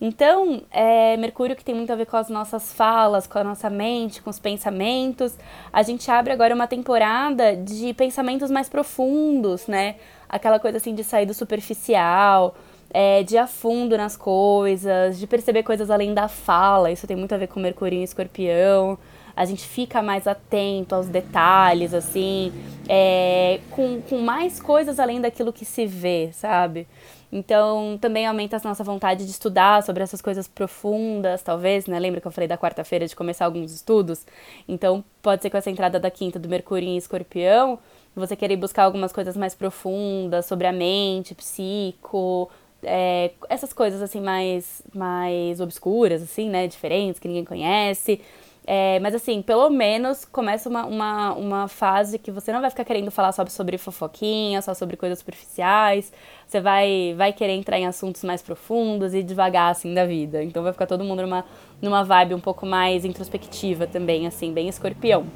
Então, 0.00 0.62
é, 0.70 1.16
Mercúrio 1.16 1.56
que 1.56 1.64
tem 1.64 1.74
muito 1.74 1.92
a 1.92 1.96
ver 1.96 2.06
com 2.06 2.16
as 2.16 2.28
nossas 2.28 2.72
falas, 2.72 3.26
com 3.26 3.36
a 3.36 3.42
nossa 3.42 3.68
mente, 3.68 4.22
com 4.22 4.30
os 4.30 4.38
pensamentos. 4.38 5.36
A 5.72 5.82
gente 5.82 6.08
abre 6.08 6.32
agora 6.32 6.54
uma 6.54 6.68
temporada 6.68 7.56
de 7.56 7.92
pensamentos 7.94 8.48
mais 8.48 8.68
profundos, 8.68 9.66
né? 9.66 9.96
Aquela 10.28 10.60
coisa 10.60 10.76
assim 10.76 10.94
de 10.94 11.02
sair 11.02 11.26
do 11.26 11.34
superficial, 11.34 12.54
é, 12.90 13.24
de 13.24 13.36
a 13.36 13.48
fundo 13.48 13.96
nas 13.96 14.16
coisas, 14.16 15.18
de 15.18 15.26
perceber 15.26 15.64
coisas 15.64 15.90
além 15.90 16.14
da 16.14 16.28
fala. 16.28 16.92
Isso 16.92 17.08
tem 17.08 17.16
muito 17.16 17.34
a 17.34 17.38
ver 17.38 17.48
com 17.48 17.58
Mercúrio 17.58 17.98
e 17.98 18.04
Escorpião 18.04 18.96
a 19.36 19.44
gente 19.44 19.66
fica 19.66 20.02
mais 20.02 20.26
atento 20.26 20.94
aos 20.94 21.06
detalhes, 21.06 21.92
assim, 21.92 22.52
é, 22.88 23.60
com, 23.70 24.00
com 24.02 24.18
mais 24.20 24.60
coisas 24.60 25.00
além 25.00 25.20
daquilo 25.20 25.52
que 25.52 25.64
se 25.64 25.86
vê, 25.86 26.30
sabe? 26.32 26.86
Então, 27.32 27.98
também 28.00 28.26
aumenta 28.26 28.56
a 28.56 28.60
nossa 28.62 28.84
vontade 28.84 29.24
de 29.24 29.30
estudar 29.32 29.82
sobre 29.82 30.04
essas 30.04 30.22
coisas 30.22 30.46
profundas, 30.46 31.42
talvez, 31.42 31.86
né? 31.86 31.98
Lembra 31.98 32.20
que 32.20 32.26
eu 32.28 32.30
falei 32.30 32.46
da 32.46 32.56
quarta-feira 32.56 33.08
de 33.08 33.16
começar 33.16 33.46
alguns 33.46 33.72
estudos? 33.72 34.24
Então, 34.68 35.02
pode 35.20 35.42
ser 35.42 35.50
com 35.50 35.56
essa 35.56 35.68
entrada 35.68 35.98
da 35.98 36.12
quinta 36.12 36.38
do 36.38 36.48
Mercúrio 36.48 36.88
em 36.88 36.96
Escorpião, 36.96 37.80
você 38.14 38.36
querer 38.36 38.56
buscar 38.56 38.84
algumas 38.84 39.12
coisas 39.12 39.36
mais 39.36 39.52
profundas 39.52 40.46
sobre 40.46 40.68
a 40.68 40.72
mente, 40.72 41.34
psico, 41.34 42.48
é, 42.84 43.32
essas 43.48 43.72
coisas 43.72 44.00
assim 44.00 44.20
mais, 44.20 44.82
mais 44.94 45.60
obscuras, 45.60 46.22
assim, 46.22 46.48
né? 46.48 46.68
Diferentes, 46.68 47.18
que 47.18 47.26
ninguém 47.26 47.44
conhece. 47.44 48.20
É, 48.66 48.98
mas 49.00 49.14
assim, 49.14 49.42
pelo 49.42 49.68
menos 49.68 50.24
começa 50.24 50.70
uma, 50.70 50.86
uma, 50.86 51.34
uma 51.34 51.68
fase 51.68 52.18
que 52.18 52.30
você 52.30 52.50
não 52.50 52.62
vai 52.62 52.70
ficar 52.70 52.84
querendo 52.84 53.10
falar 53.10 53.30
só 53.32 53.44
sobre 53.46 53.76
fofoquinha, 53.76 54.62
só 54.62 54.72
sobre 54.72 54.96
coisas 54.96 55.18
superficiais. 55.18 56.10
Você 56.46 56.60
vai, 56.60 57.14
vai 57.16 57.32
querer 57.32 57.52
entrar 57.52 57.78
em 57.78 57.86
assuntos 57.86 58.24
mais 58.24 58.40
profundos 58.40 59.12
e 59.12 59.22
devagar, 59.22 59.70
assim, 59.70 59.92
da 59.92 60.06
vida. 60.06 60.42
Então 60.42 60.62
vai 60.62 60.72
ficar 60.72 60.86
todo 60.86 61.04
mundo 61.04 61.22
numa, 61.22 61.44
numa 61.80 62.02
vibe 62.02 62.34
um 62.34 62.40
pouco 62.40 62.64
mais 62.64 63.04
introspectiva 63.04 63.86
também, 63.86 64.26
assim, 64.26 64.52
bem 64.52 64.68
escorpião. 64.68 65.26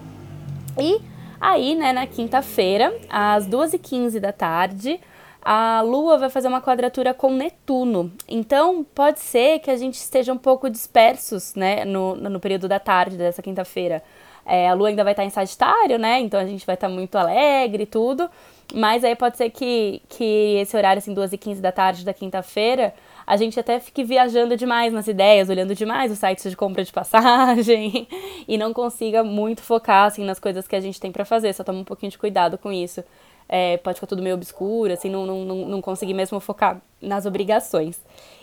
E 0.80 0.99
aí, 1.38 1.75
né, 1.75 1.92
na 1.92 2.06
quinta-feira, 2.06 2.97
às 3.11 3.47
2h15 3.47 4.20
da 4.20 4.32
tarde, 4.32 4.99
a 5.42 5.80
Lua 5.83 6.18
vai 6.18 6.30
fazer 6.30 6.49
uma 6.49 6.61
quadratura 6.61 7.14
com 7.14 7.33
Netuno. 7.33 8.12
Então, 8.28 8.85
pode 8.95 9.21
ser 9.21 9.61
que 9.61 9.71
a 9.71 9.76
gente 9.76 9.95
esteja 9.95 10.33
um 10.33 10.38
pouco 10.38 10.68
dispersos, 10.68 11.54
né, 11.54 11.85
no, 11.85 12.16
no 12.16 12.40
período 12.40 12.68
da 12.68 12.78
tarde 12.78 13.16
dessa 13.16 13.42
quinta-feira. 13.42 14.02
É, 14.45 14.68
a 14.68 14.75
Lua 14.75 14.88
ainda 14.88 15.04
vai 15.04 15.12
estar 15.12 15.25
em 15.25 15.30
Sagitário, 15.30 15.99
né, 15.99 16.21
então 16.21 16.40
a 16.40 16.47
gente 16.47 16.66
vai 16.66 16.75
estar 16.75 16.88
muito 16.88 17.16
alegre 17.16 17.85
e 17.85 17.87
tudo. 17.87 18.28
Mas 18.75 19.02
aí 19.02 19.16
pode 19.16 19.38
ser 19.38 19.49
que, 19.49 20.02
que 20.11 20.59
esse 20.61 20.76
horário, 20.76 20.99
assim, 20.99 21.14
2 21.14 21.33
e 21.33 21.38
15 21.38 21.62
da 21.62 21.73
tarde 21.73 22.04
da 22.04 22.12
quinta-feira, 22.12 22.92
a 23.26 23.35
gente 23.37 23.59
até 23.59 23.80
fique 23.80 24.04
viajando 24.04 24.57
demais 24.57 24.92
nas 24.92 25.09
ideias, 25.09 25.49
olhando 25.49 25.75
demais 25.75 26.12
os 26.12 26.18
sites 26.18 26.50
de 26.50 26.57
compra 26.57 26.85
de 26.85 26.92
passagem 26.92 28.07
e 28.47 28.59
não 28.59 28.75
consiga 28.75 29.25
muito 29.25 29.62
focar, 29.62 30.07
assim, 30.07 30.25
nas 30.25 30.38
coisas 30.38 30.68
que 30.68 30.76
a 30.76 30.80
gente 30.80 31.00
tem 31.00 31.11
para 31.11 31.25
fazer. 31.25 31.54
Só 31.54 31.64
toma 31.64 31.78
um 31.78 31.85
pouquinho 31.85 32.11
de 32.12 32.18
cuidado 32.18 32.59
com 32.59 32.71
isso 32.71 33.02
é, 33.49 33.76
pode 33.78 33.97
ficar 33.97 34.07
tudo 34.07 34.23
meio 34.23 34.35
obscuro, 34.35 34.93
assim, 34.93 35.09
não, 35.09 35.25
não, 35.25 35.45
não 35.45 35.81
conseguir 35.81 36.14
mesmo 36.14 36.38
focar 36.38 36.81
nas 37.00 37.26
obrigações. 37.26 38.00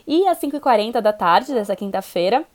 E 0.08 0.28
às 0.28 0.40
5h40 0.40 1.00
da 1.02 1.14
tarde 1.14 1.54
dessa 1.54 1.76
quinta-feira, 1.76 2.46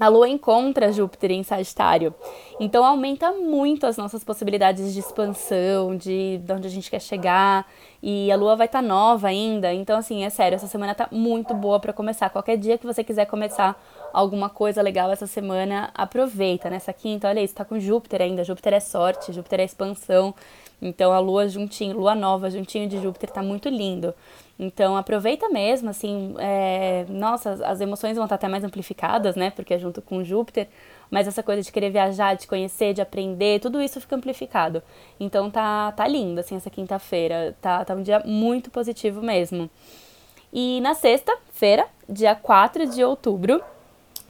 a 0.00 0.08
Lua 0.08 0.28
encontra 0.28 0.92
Júpiter 0.92 1.30
em 1.32 1.42
Sagitário. 1.42 2.14
Então 2.58 2.84
aumenta 2.84 3.32
muito 3.32 3.86
as 3.86 3.96
nossas 3.96 4.24
possibilidades 4.24 4.94
de 4.94 5.00
expansão, 5.00 5.96
de, 5.96 6.38
de 6.38 6.52
onde 6.52 6.66
a 6.66 6.70
gente 6.70 6.90
quer 6.90 7.00
chegar. 7.00 7.66
E 8.02 8.30
a 8.32 8.36
Lua 8.36 8.56
vai 8.56 8.66
estar 8.66 8.80
tá 8.80 8.86
nova 8.86 9.28
ainda. 9.28 9.72
Então, 9.74 9.98
assim, 9.98 10.24
é 10.24 10.30
sério, 10.30 10.56
essa 10.56 10.66
semana 10.66 10.94
tá 10.94 11.06
muito 11.10 11.54
boa 11.54 11.78
para 11.78 11.92
começar. 11.92 12.30
Qualquer 12.30 12.56
dia 12.56 12.78
que 12.78 12.86
você 12.86 13.04
quiser 13.04 13.26
começar 13.26 13.78
alguma 14.12 14.48
coisa 14.48 14.82
legal 14.82 15.10
essa 15.10 15.26
semana, 15.26 15.90
aproveita. 15.94 16.70
Nessa 16.70 16.92
quinta, 16.92 17.28
olha 17.28 17.40
isso, 17.40 17.54
tá 17.54 17.64
com 17.64 17.78
Júpiter 17.78 18.22
ainda. 18.22 18.44
Júpiter 18.44 18.74
é 18.74 18.80
sorte, 18.80 19.32
Júpiter 19.32 19.60
é 19.60 19.64
expansão. 19.64 20.34
Então 20.82 21.12
a 21.12 21.18
lua 21.18 21.46
juntinho, 21.48 21.96
lua 21.96 22.14
nova 22.14 22.50
juntinho 22.50 22.88
de 22.88 23.00
Júpiter 23.00 23.30
tá 23.30 23.42
muito 23.42 23.68
lindo. 23.68 24.14
Então 24.58 24.96
aproveita 24.96 25.48
mesmo, 25.48 25.90
assim, 25.90 26.34
é, 26.38 27.06
nossa, 27.08 27.52
as 27.66 27.80
emoções 27.80 28.16
vão 28.16 28.24
estar 28.24 28.34
até 28.34 28.48
mais 28.48 28.64
amplificadas, 28.64 29.34
né? 29.36 29.50
Porque 29.50 29.74
é 29.74 29.78
junto 29.78 30.02
com 30.02 30.22
Júpiter, 30.22 30.68
mas 31.10 31.26
essa 31.26 31.42
coisa 31.42 31.62
de 31.62 31.72
querer 31.72 31.90
viajar, 31.90 32.34
de 32.34 32.46
conhecer, 32.46 32.92
de 32.92 33.00
aprender, 33.00 33.60
tudo 33.60 33.80
isso 33.80 34.00
fica 34.00 34.16
amplificado. 34.16 34.82
Então 35.18 35.50
tá, 35.50 35.92
tá 35.92 36.06
lindo, 36.06 36.40
assim, 36.40 36.56
essa 36.56 36.70
quinta-feira. 36.70 37.56
Tá, 37.60 37.84
tá 37.84 37.94
um 37.94 38.02
dia 38.02 38.22
muito 38.24 38.70
positivo 38.70 39.22
mesmo. 39.22 39.68
E 40.52 40.80
na 40.80 40.94
sexta-feira, 40.94 41.86
dia 42.08 42.34
4 42.34 42.86
de 42.86 43.04
outubro, 43.04 43.62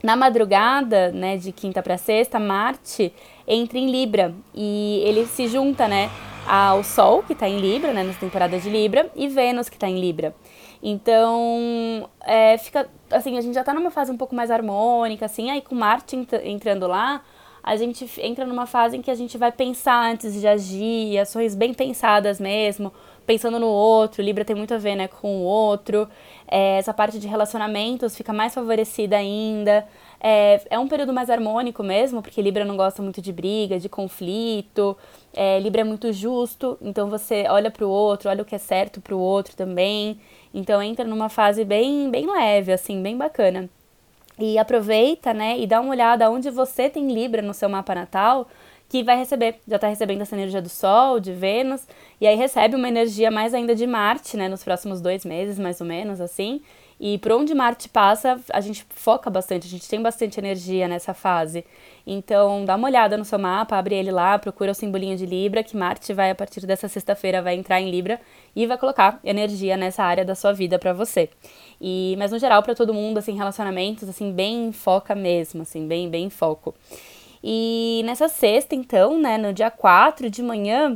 na 0.03 0.15
madrugada, 0.15 1.11
né, 1.11 1.37
de 1.37 1.51
quinta 1.51 1.81
para 1.81 1.97
sexta, 1.97 2.39
Marte 2.39 3.13
entra 3.47 3.77
em 3.77 3.89
Libra 3.91 4.33
e 4.53 5.01
ele 5.05 5.25
se 5.25 5.47
junta, 5.47 5.87
né, 5.87 6.09
ao 6.47 6.83
Sol, 6.83 7.23
que 7.23 7.33
está 7.33 7.47
em 7.47 7.59
Libra, 7.59 7.93
né, 7.93 8.03
nas 8.03 8.17
temporadas 8.17 8.63
de 8.63 8.69
Libra, 8.69 9.09
e 9.15 9.27
Vênus, 9.27 9.69
que 9.69 9.75
está 9.75 9.87
em 9.87 9.99
Libra. 9.99 10.33
Então, 10.81 12.09
é, 12.25 12.57
fica 12.57 12.89
assim, 13.11 13.37
a 13.37 13.41
gente 13.41 13.53
já 13.53 13.63
tá 13.63 13.73
numa 13.73 13.91
fase 13.91 14.11
um 14.11 14.17
pouco 14.17 14.33
mais 14.33 14.49
harmônica, 14.49 15.25
assim, 15.25 15.51
aí 15.51 15.61
com 15.61 15.75
Marte 15.75 16.17
entrando 16.43 16.87
lá, 16.87 17.21
a 17.63 17.75
gente 17.75 18.09
entra 18.19 18.45
numa 18.45 18.65
fase 18.65 18.97
em 18.97 19.01
que 19.01 19.11
a 19.11 19.15
gente 19.15 19.37
vai 19.37 19.51
pensar 19.51 20.11
antes 20.11 20.39
de 20.39 20.47
agir, 20.47 21.17
ações 21.19 21.55
bem 21.55 21.73
pensadas 21.73 22.39
mesmo, 22.39 22.91
pensando 23.25 23.59
no 23.59 23.67
outro. 23.67 24.21
Libra 24.21 24.43
tem 24.43 24.55
muito 24.55 24.73
a 24.73 24.77
ver, 24.77 24.95
né, 24.95 25.07
com 25.07 25.37
o 25.37 25.43
outro. 25.43 26.07
É, 26.47 26.77
essa 26.77 26.93
parte 26.93 27.19
de 27.19 27.27
relacionamentos 27.27 28.15
fica 28.15 28.33
mais 28.33 28.53
favorecida 28.53 29.17
ainda. 29.17 29.87
É, 30.19 30.61
é 30.69 30.79
um 30.79 30.87
período 30.87 31.13
mais 31.13 31.29
harmônico 31.29 31.83
mesmo, 31.83 32.21
porque 32.21 32.41
Libra 32.41 32.65
não 32.65 32.77
gosta 32.77 33.01
muito 33.01 33.21
de 33.21 33.31
briga, 33.31 33.79
de 33.79 33.89
conflito. 33.89 34.97
É, 35.33 35.59
Libra 35.59 35.81
é 35.81 35.83
muito 35.83 36.11
justo, 36.11 36.77
então 36.81 37.09
você 37.09 37.45
olha 37.49 37.71
para 37.71 37.85
o 37.85 37.89
outro, 37.89 38.29
olha 38.29 38.41
o 38.41 38.45
que 38.45 38.55
é 38.55 38.57
certo 38.57 38.99
para 39.01 39.15
o 39.15 39.19
outro 39.19 39.55
também. 39.55 40.19
Então 40.53 40.81
entra 40.81 41.05
numa 41.05 41.29
fase 41.29 41.63
bem, 41.63 42.09
bem 42.09 42.29
leve, 42.29 42.71
assim, 42.73 43.01
bem 43.01 43.17
bacana. 43.17 43.69
E 44.43 44.57
aproveita, 44.57 45.35
né, 45.35 45.59
e 45.59 45.67
dá 45.67 45.79
uma 45.79 45.91
olhada 45.91 46.27
onde 46.31 46.49
você 46.49 46.89
tem 46.89 47.13
Libra 47.13 47.43
no 47.43 47.53
seu 47.53 47.69
mapa 47.69 47.93
natal, 47.93 48.47
que 48.89 49.03
vai 49.03 49.15
receber, 49.15 49.59
já 49.67 49.75
está 49.75 49.87
recebendo 49.87 50.21
essa 50.21 50.35
energia 50.35 50.59
do 50.59 50.67
Sol, 50.67 51.19
de 51.19 51.31
Vênus, 51.31 51.87
e 52.19 52.25
aí 52.25 52.35
recebe 52.35 52.75
uma 52.75 52.87
energia 52.87 53.29
mais 53.29 53.53
ainda 53.53 53.75
de 53.75 53.85
Marte, 53.85 54.35
né, 54.35 54.49
nos 54.49 54.63
próximos 54.63 54.99
dois 54.99 55.23
meses, 55.23 55.59
mais 55.59 55.79
ou 55.79 55.85
menos, 55.85 56.19
assim. 56.19 56.59
E 57.03 57.17
por 57.17 57.31
onde 57.31 57.55
Marte 57.55 57.89
passa, 57.89 58.39
a 58.53 58.61
gente 58.61 58.85
foca 58.91 59.27
bastante, 59.27 59.65
a 59.65 59.69
gente 59.69 59.89
tem 59.89 59.99
bastante 59.99 60.39
energia 60.39 60.87
nessa 60.87 61.15
fase. 61.15 61.65
Então, 62.05 62.63
dá 62.63 62.75
uma 62.75 62.87
olhada 62.87 63.17
no 63.17 63.25
seu 63.25 63.39
mapa, 63.39 63.75
abre 63.75 63.95
ele 63.95 64.11
lá, 64.11 64.37
procura 64.37 64.71
o 64.71 64.75
simbolinho 64.75 65.17
de 65.17 65.25
Libra, 65.25 65.63
que 65.63 65.75
Marte 65.75 66.13
vai, 66.13 66.29
a 66.29 66.35
partir 66.35 66.63
dessa 66.67 66.87
sexta-feira, 66.87 67.41
vai 67.41 67.55
entrar 67.55 67.81
em 67.81 67.89
Libra 67.89 68.21
e 68.55 68.67
vai 68.67 68.77
colocar 68.77 69.19
energia 69.23 69.75
nessa 69.75 70.03
área 70.03 70.23
da 70.23 70.35
sua 70.35 70.53
vida 70.53 70.77
para 70.77 70.93
você. 70.93 71.27
E, 71.81 72.15
mas 72.19 72.31
no 72.31 72.37
geral, 72.37 72.61
para 72.61 72.75
todo 72.75 72.93
mundo, 72.93 73.17
assim, 73.17 73.35
relacionamentos, 73.35 74.07
assim, 74.07 74.31
bem 74.31 74.71
foca 74.71 75.15
mesmo, 75.15 75.63
assim, 75.63 75.87
bem, 75.87 76.07
bem 76.07 76.29
foco. 76.29 76.75
E 77.43 78.03
nessa 78.05 78.27
sexta, 78.27 78.75
então, 78.75 79.19
né, 79.19 79.39
no 79.39 79.51
dia 79.51 79.71
4 79.71 80.29
de 80.29 80.43
manhã, 80.43 80.95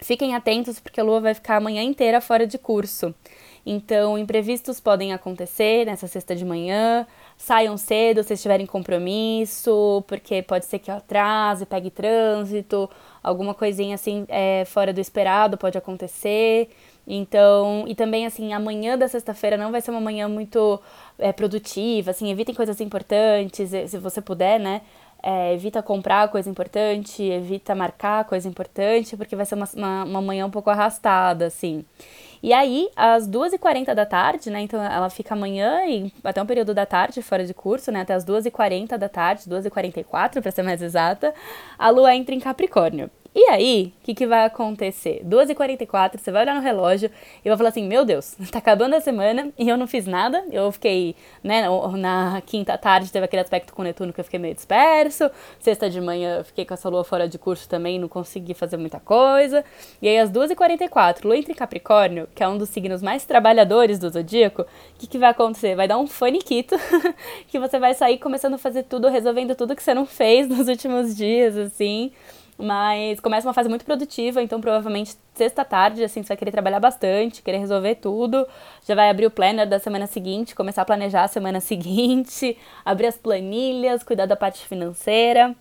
fiquem 0.00 0.34
atentos 0.34 0.80
porque 0.80 0.98
a 0.98 1.04
lua 1.04 1.20
vai 1.20 1.34
ficar 1.34 1.56
a 1.56 1.60
manhã 1.60 1.82
inteira 1.82 2.22
fora 2.22 2.46
de 2.46 2.56
curso. 2.56 3.14
Então, 3.68 4.16
imprevistos 4.16 4.78
podem 4.78 5.12
acontecer 5.12 5.84
nessa 5.84 6.06
sexta 6.06 6.36
de 6.36 6.44
manhã. 6.44 7.04
Saiam 7.36 7.76
cedo 7.76 8.22
se 8.22 8.36
tiverem 8.36 8.64
compromisso, 8.64 10.04
porque 10.06 10.40
pode 10.40 10.66
ser 10.66 10.78
que 10.78 10.88
atrase, 10.88 11.66
pegue 11.66 11.90
trânsito, 11.90 12.88
alguma 13.20 13.52
coisinha 13.54 13.96
assim 13.96 14.24
é, 14.28 14.64
fora 14.66 14.92
do 14.92 15.00
esperado 15.00 15.58
pode 15.58 15.76
acontecer. 15.76 16.70
Então, 17.06 17.84
e 17.88 17.94
também 17.94 18.24
assim, 18.24 18.52
amanhã 18.52 18.96
da 18.96 19.08
sexta-feira 19.08 19.56
não 19.56 19.72
vai 19.72 19.80
ser 19.80 19.90
uma 19.90 20.00
manhã 20.00 20.28
muito 20.28 20.80
é, 21.18 21.32
produtiva, 21.32 22.12
assim, 22.12 22.30
evitem 22.30 22.54
coisas 22.54 22.80
importantes, 22.80 23.70
se 23.70 23.98
você 23.98 24.20
puder, 24.20 24.60
né? 24.60 24.82
É, 25.22 25.54
evita 25.54 25.82
comprar 25.82 26.28
coisa 26.28 26.48
importante, 26.48 27.22
evita 27.22 27.74
marcar 27.74 28.24
coisa 28.24 28.48
importante, 28.48 29.16
porque 29.16 29.34
vai 29.34 29.46
ser 29.46 29.54
uma, 29.56 29.68
uma, 29.74 30.04
uma 30.04 30.22
manhã 30.22 30.46
um 30.46 30.50
pouco 30.50 30.70
arrastada, 30.70 31.46
assim. 31.46 31.84
E 32.42 32.52
aí, 32.52 32.88
às 32.94 33.28
2h40 33.28 33.94
da 33.94 34.06
tarde, 34.06 34.50
né? 34.50 34.60
Então 34.60 34.82
ela 34.82 35.10
fica 35.10 35.34
amanhã 35.34 35.84
e 35.86 36.12
até 36.22 36.42
um 36.42 36.46
período 36.46 36.74
da 36.74 36.86
tarde 36.86 37.22
fora 37.22 37.44
de 37.44 37.54
curso, 37.54 37.90
né? 37.90 38.00
Até 38.02 38.14
as 38.14 38.24
2h40 38.24 38.96
da 38.96 39.08
tarde, 39.08 39.48
2h44 39.48 40.40
para 40.40 40.50
ser 40.50 40.62
mais 40.62 40.82
exata, 40.82 41.34
a 41.78 41.90
lua 41.90 42.14
entra 42.14 42.34
em 42.34 42.40
Capricórnio. 42.40 43.10
E 43.38 43.50
aí, 43.50 43.92
o 44.00 44.04
que, 44.06 44.14
que 44.14 44.26
vai 44.26 44.46
acontecer? 44.46 45.20
2h44, 45.22 46.16
você 46.16 46.32
vai 46.32 46.44
olhar 46.44 46.54
no 46.54 46.62
relógio 46.62 47.10
e 47.44 47.48
vai 47.50 47.54
falar 47.58 47.68
assim: 47.68 47.86
Meu 47.86 48.02
Deus, 48.02 48.34
tá 48.50 48.60
acabando 48.60 48.94
a 48.94 49.00
semana 49.02 49.52
e 49.58 49.68
eu 49.68 49.76
não 49.76 49.86
fiz 49.86 50.06
nada. 50.06 50.42
Eu 50.50 50.72
fiquei, 50.72 51.14
né, 51.44 51.66
na 51.98 52.40
quinta 52.40 52.78
tarde 52.78 53.12
teve 53.12 53.26
aquele 53.26 53.42
aspecto 53.42 53.74
com 53.74 53.82
Netuno 53.82 54.10
que 54.10 54.20
eu 54.20 54.24
fiquei 54.24 54.40
meio 54.40 54.54
disperso. 54.54 55.30
Sexta 55.60 55.90
de 55.90 56.00
manhã 56.00 56.38
eu 56.38 56.44
fiquei 56.44 56.64
com 56.64 56.72
essa 56.72 56.88
lua 56.88 57.04
fora 57.04 57.28
de 57.28 57.36
curso 57.36 57.68
também, 57.68 57.98
não 57.98 58.08
consegui 58.08 58.54
fazer 58.54 58.78
muita 58.78 58.98
coisa. 58.98 59.62
E 60.00 60.08
aí, 60.08 60.18
às 60.18 60.30
2h44, 60.30 61.24
lua 61.24 61.36
entra 61.36 61.52
em 61.52 61.54
Capricórnio, 61.54 62.26
que 62.34 62.42
é 62.42 62.48
um 62.48 62.56
dos 62.56 62.70
signos 62.70 63.02
mais 63.02 63.26
trabalhadores 63.26 63.98
do 63.98 64.08
zodíaco, 64.08 64.62
o 64.62 64.66
que, 64.98 65.06
que 65.06 65.18
vai 65.18 65.28
acontecer? 65.28 65.76
Vai 65.76 65.86
dar 65.86 65.98
um 65.98 66.06
faniquito 66.06 66.74
que 67.48 67.58
você 67.58 67.78
vai 67.78 67.92
sair 67.92 68.16
começando 68.16 68.54
a 68.54 68.58
fazer 68.58 68.84
tudo, 68.84 69.10
resolvendo 69.10 69.54
tudo 69.54 69.76
que 69.76 69.82
você 69.82 69.92
não 69.92 70.06
fez 70.06 70.48
nos 70.48 70.68
últimos 70.68 71.14
dias, 71.14 71.54
assim. 71.54 72.10
Mas 72.58 73.20
começa 73.20 73.46
uma 73.46 73.52
fase 73.52 73.68
muito 73.68 73.84
produtiva, 73.84 74.42
então 74.42 74.60
provavelmente 74.60 75.14
sexta 75.34 75.62
tarde, 75.64 76.02
assim, 76.02 76.22
você 76.22 76.28
vai 76.28 76.36
querer 76.38 76.50
trabalhar 76.50 76.80
bastante, 76.80 77.42
querer 77.42 77.58
resolver 77.58 77.96
tudo. 77.96 78.46
Já 78.86 78.94
vai 78.94 79.10
abrir 79.10 79.26
o 79.26 79.30
planner 79.30 79.68
da 79.68 79.78
semana 79.78 80.06
seguinte, 80.06 80.54
começar 80.54 80.82
a 80.82 80.86
planejar 80.86 81.24
a 81.24 81.28
semana 81.28 81.60
seguinte, 81.60 82.56
abrir 82.84 83.08
as 83.08 83.18
planilhas, 83.18 84.02
cuidar 84.02 84.26
da 84.26 84.36
parte 84.36 84.66
financeira. 84.66 85.54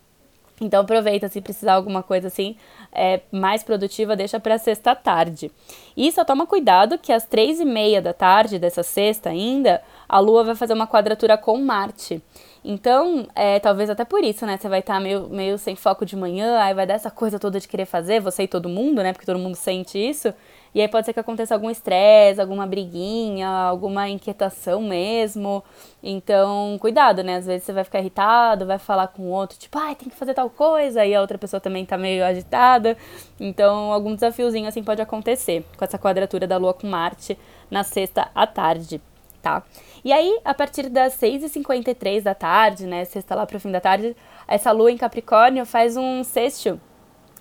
Então 0.62 0.82
aproveita 0.82 1.28
se 1.28 1.42
precisar 1.42 1.74
alguma 1.74 2.02
coisa 2.02 2.28
assim 2.28 2.56
é, 2.92 3.22
mais 3.30 3.62
produtiva, 3.62 4.16
deixa 4.16 4.40
para 4.40 4.58
sexta 4.58 4.96
tarde. 4.96 5.52
E 5.98 6.10
só 6.14 6.24
toma 6.24 6.48
cuidado 6.48 6.98
que 6.98 7.12
às 7.12 7.26
três 7.26 7.60
e 7.60 7.66
meia 7.66 8.02
da 8.02 8.14
tarde 8.14 8.58
dessa 8.58 8.84
sexta 8.84 9.30
ainda, 9.30 9.82
a 10.08 10.18
Lua 10.20 10.46
vai 10.46 10.56
fazer 10.56 10.74
uma 10.74 10.88
quadratura 10.88 11.38
com 11.38 11.58
Marte. 11.58 12.24
Então, 12.68 13.28
é, 13.36 13.60
talvez 13.60 13.92
até 13.92 14.04
por 14.04 14.24
isso, 14.24 14.44
né? 14.44 14.58
Você 14.58 14.68
vai 14.68 14.80
estar 14.80 14.96
tá 14.96 15.00
meio, 15.00 15.30
meio 15.30 15.56
sem 15.56 15.76
foco 15.76 16.04
de 16.04 16.16
manhã, 16.16 16.58
aí 16.60 16.74
vai 16.74 16.88
dar 16.88 16.96
essa 16.96 17.12
coisa 17.12 17.38
toda 17.38 17.60
de 17.60 17.68
querer 17.68 17.86
fazer, 17.86 18.20
você 18.20 18.42
e 18.44 18.48
todo 18.48 18.68
mundo, 18.68 19.04
né? 19.04 19.14
Porque 19.14 19.26
todo 19.26 19.38
mundo 19.38 19.54
sente 19.54 20.00
isso. 20.00 20.34
E 20.74 20.82
aí 20.82 20.88
pode 20.88 21.06
ser 21.06 21.14
que 21.14 21.20
aconteça 21.20 21.54
algum 21.54 21.70
estresse, 21.70 22.42
alguma 22.42 22.66
briguinha, 22.66 23.48
alguma 23.48 24.10
inquietação 24.10 24.82
mesmo. 24.82 25.64
Então, 26.02 26.78
cuidado, 26.82 27.22
né? 27.24 27.36
Às 27.36 27.46
vezes 27.46 27.66
você 27.66 27.72
vai 27.72 27.84
ficar 27.84 28.00
irritado, 28.00 28.66
vai 28.66 28.80
falar 28.80 29.10
com 29.10 29.22
o 29.24 29.30
outro, 29.30 29.60
tipo, 29.60 29.78
ai, 29.78 29.92
ah, 29.92 29.96
tem 29.96 30.10
que 30.10 30.16
fazer 30.16 30.34
tal 30.34 30.50
coisa, 30.50 31.06
e 31.06 31.14
a 31.14 31.22
outra 31.22 31.38
pessoa 31.38 31.60
também 31.60 31.86
tá 31.86 32.00
meio 32.00 32.26
agitada. 32.26 32.98
Então, 33.40 33.92
algum 33.92 34.16
desafiozinho 34.16 34.68
assim 34.68 34.84
pode 34.84 35.02
acontecer 35.04 35.64
com 35.78 35.86
essa 35.86 36.00
quadratura 36.00 36.48
da 36.48 36.58
Lua 36.58 36.74
com 36.74 36.88
Marte 36.88 37.38
na 37.70 37.84
sexta 37.84 38.28
à 38.34 38.48
tarde, 38.48 39.00
tá? 39.46 39.64
E 40.04 40.12
aí, 40.12 40.40
a 40.44 40.56
partir 40.56 40.90
das 40.90 41.14
6h53 41.22 42.24
da 42.24 42.34
tarde, 42.34 42.88
né, 42.88 43.06
sexta 43.06 43.36
lá 43.36 43.46
pro 43.46 43.60
fim 43.60 43.72
da 43.72 43.80
tarde, 43.80 44.16
essa 44.48 44.72
lua 44.72 44.92
em 44.92 44.98
Capricórnio 44.98 45.68
faz 45.68 45.96
um 45.96 46.24
sexto, 46.24 46.82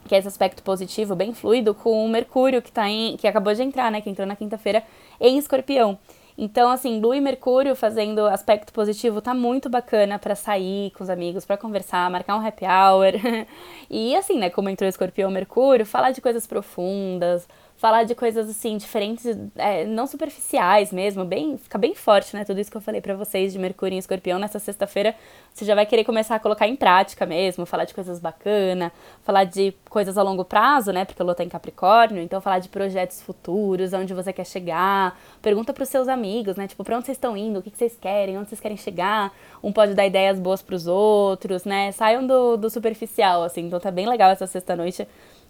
que 0.07 0.15
é 0.15 0.19
esse 0.19 0.29
aspecto 0.29 0.63
positivo, 0.63 1.17
bem 1.17 1.33
fluido, 1.33 1.75
com 1.75 2.05
o 2.05 2.09
Mercúrio, 2.09 2.61
que, 2.61 2.71
tá 2.71 2.87
em, 2.87 3.17
que 3.17 3.27
acabou 3.27 3.55
de 3.55 3.63
entrar, 3.63 3.91
né, 3.91 4.03
que 4.03 4.11
entrou 4.11 4.27
na 4.27 4.37
quinta-feira, 4.37 4.83
em 5.19 5.39
Escorpião. 5.39 5.99
Então, 6.37 6.69
assim, 6.71 7.01
Lua 7.01 7.17
e 7.17 7.21
Mercúrio 7.21 7.75
fazendo 7.75 8.27
aspecto 8.27 8.73
positivo 8.73 9.23
tá 9.23 9.33
muito 9.33 9.71
bacana 9.71 10.19
para 10.19 10.35
sair 10.35 10.91
com 10.91 11.05
os 11.05 11.09
amigos, 11.09 11.47
para 11.47 11.57
conversar, 11.57 12.11
marcar 12.11 12.37
um 12.37 12.47
happy 12.47 12.67
hour. 12.67 13.13
e 13.89 14.15
assim, 14.15 14.39
né, 14.39 14.51
como 14.51 14.69
entrou 14.69 14.89
Escorpião 14.89 15.31
Mercúrio, 15.31 15.87
falar 15.87 16.11
de 16.11 16.21
coisas 16.21 16.47
profundas, 16.47 17.49
falar 17.85 18.05
de 18.05 18.15
coisas 18.15 18.49
assim 18.49 18.79
diferentes, 18.79 19.27
é, 19.57 19.85
não 19.85 20.07
superficiais 20.07 20.91
mesmo, 20.91 21.23
bem, 21.23 21.59
fica 21.59 21.77
bem 21.77 21.95
forte, 21.95 22.35
né? 22.35 22.43
Tudo 22.43 22.59
isso 22.59 22.71
que 22.71 22.77
eu 22.79 22.81
falei 22.81 22.99
para 22.99 23.15
vocês 23.15 23.53
de 23.53 23.59
Mercúrio 23.59 23.95
em 23.95 23.99
Escorpião 23.99 24.39
nessa 24.39 24.59
sexta-feira, 24.59 25.15
você 25.53 25.67
já 25.67 25.75
vai 25.75 25.85
querer 25.85 26.03
começar 26.03 26.37
a 26.37 26.39
colocar 26.41 26.67
em 26.67 26.77
prática 26.77 27.27
mesmo, 27.27 27.67
falar 27.67 27.85
de 27.85 27.93
coisas 27.93 28.19
bacanas, 28.19 28.91
falar 29.23 29.45
de 29.45 29.75
coisas 29.91 30.17
a 30.17 30.23
longo 30.23 30.47
prazo, 30.47 30.95
né? 30.95 31.05
Porque 31.05 31.21
a 31.21 31.25
Lua 31.27 31.35
tá 31.35 31.45
em 31.45 31.49
Capricórnio, 31.51 32.23
então 32.23 32.41
falar 32.41 32.59
de 32.59 32.71
projetos 32.71 33.21
futuros, 33.21 33.93
onde 33.93 34.15
você 34.15 34.33
quer 34.33 34.47
chegar, 34.47 35.21
pergunta 35.43 35.75
para 35.75 35.83
os 35.83 35.91
seus 35.91 36.09
amigos, 36.09 36.57
né? 36.57 36.67
Tipo, 36.67 36.85
para 36.85 36.97
onde 36.97 37.05
vocês 37.05 37.19
estão 37.19 37.37
indo, 37.37 37.59
o 37.59 37.63
que, 37.63 37.71
que 37.71 37.77
vocês 37.77 37.99
querem, 38.01 38.39
onde 38.39 38.49
vocês 38.49 38.63
querem 38.63 38.79
chegar. 38.79 39.31
Um 39.63 39.71
pode 39.71 39.93
dar 39.93 40.07
ideias 40.07 40.39
boas 40.39 40.63
para 40.63 40.75
os 40.75 40.87
outros, 40.87 41.67
né? 41.67 41.93
Saiam 41.93 42.27
do, 42.27 42.57
do 42.57 42.71
superficial, 42.71 43.43
assim. 43.43 43.67
Então 43.67 43.79
tá 43.79 43.91
bem 43.91 44.09
legal 44.09 44.31
essa 44.31 44.47
sexta-noite 44.47 45.07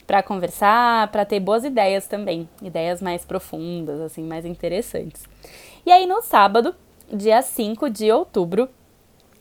para 0.06 0.22
conversar, 0.22 1.08
para 1.08 1.24
ter 1.24 1.40
boas 1.40 1.64
ideias 1.64 2.06
também, 2.06 2.48
ideias 2.62 3.00
mais 3.00 3.24
profundas, 3.24 4.00
assim, 4.00 4.22
mais 4.22 4.44
interessantes. 4.44 5.24
E 5.84 5.90
aí 5.90 6.06
no 6.06 6.22
sábado, 6.22 6.74
dia 7.12 7.40
5 7.42 7.88
de 7.90 8.10
outubro, 8.10 8.68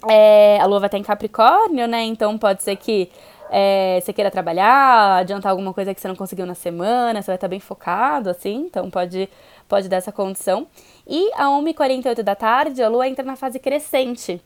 é, 0.09 0.59
a 0.59 0.65
lua 0.65 0.79
vai 0.79 0.87
estar 0.87 0.97
em 0.97 1.03
Capricórnio, 1.03 1.87
né? 1.87 2.03
Então 2.03 2.37
pode 2.37 2.63
ser 2.63 2.75
que 2.75 3.09
é, 3.49 3.99
você 4.01 4.11
queira 4.11 4.31
trabalhar, 4.31 5.17
adiantar 5.17 5.51
alguma 5.51 5.73
coisa 5.73 5.93
que 5.93 6.01
você 6.01 6.07
não 6.07 6.15
conseguiu 6.15 6.45
na 6.45 6.55
semana, 6.55 7.21
você 7.21 7.27
vai 7.27 7.35
estar 7.35 7.47
bem 7.47 7.59
focado, 7.59 8.29
assim, 8.29 8.65
então 8.65 8.89
pode, 8.89 9.29
pode 9.67 9.87
dar 9.87 9.97
essa 9.97 10.11
condição. 10.11 10.67
E 11.07 11.31
a 11.35 11.45
1h48 11.45 12.23
da 12.23 12.35
tarde, 12.35 12.81
a 12.81 12.89
lua 12.89 13.07
entra 13.07 13.23
na 13.23 13.35
fase 13.35 13.59
crescente. 13.59 14.41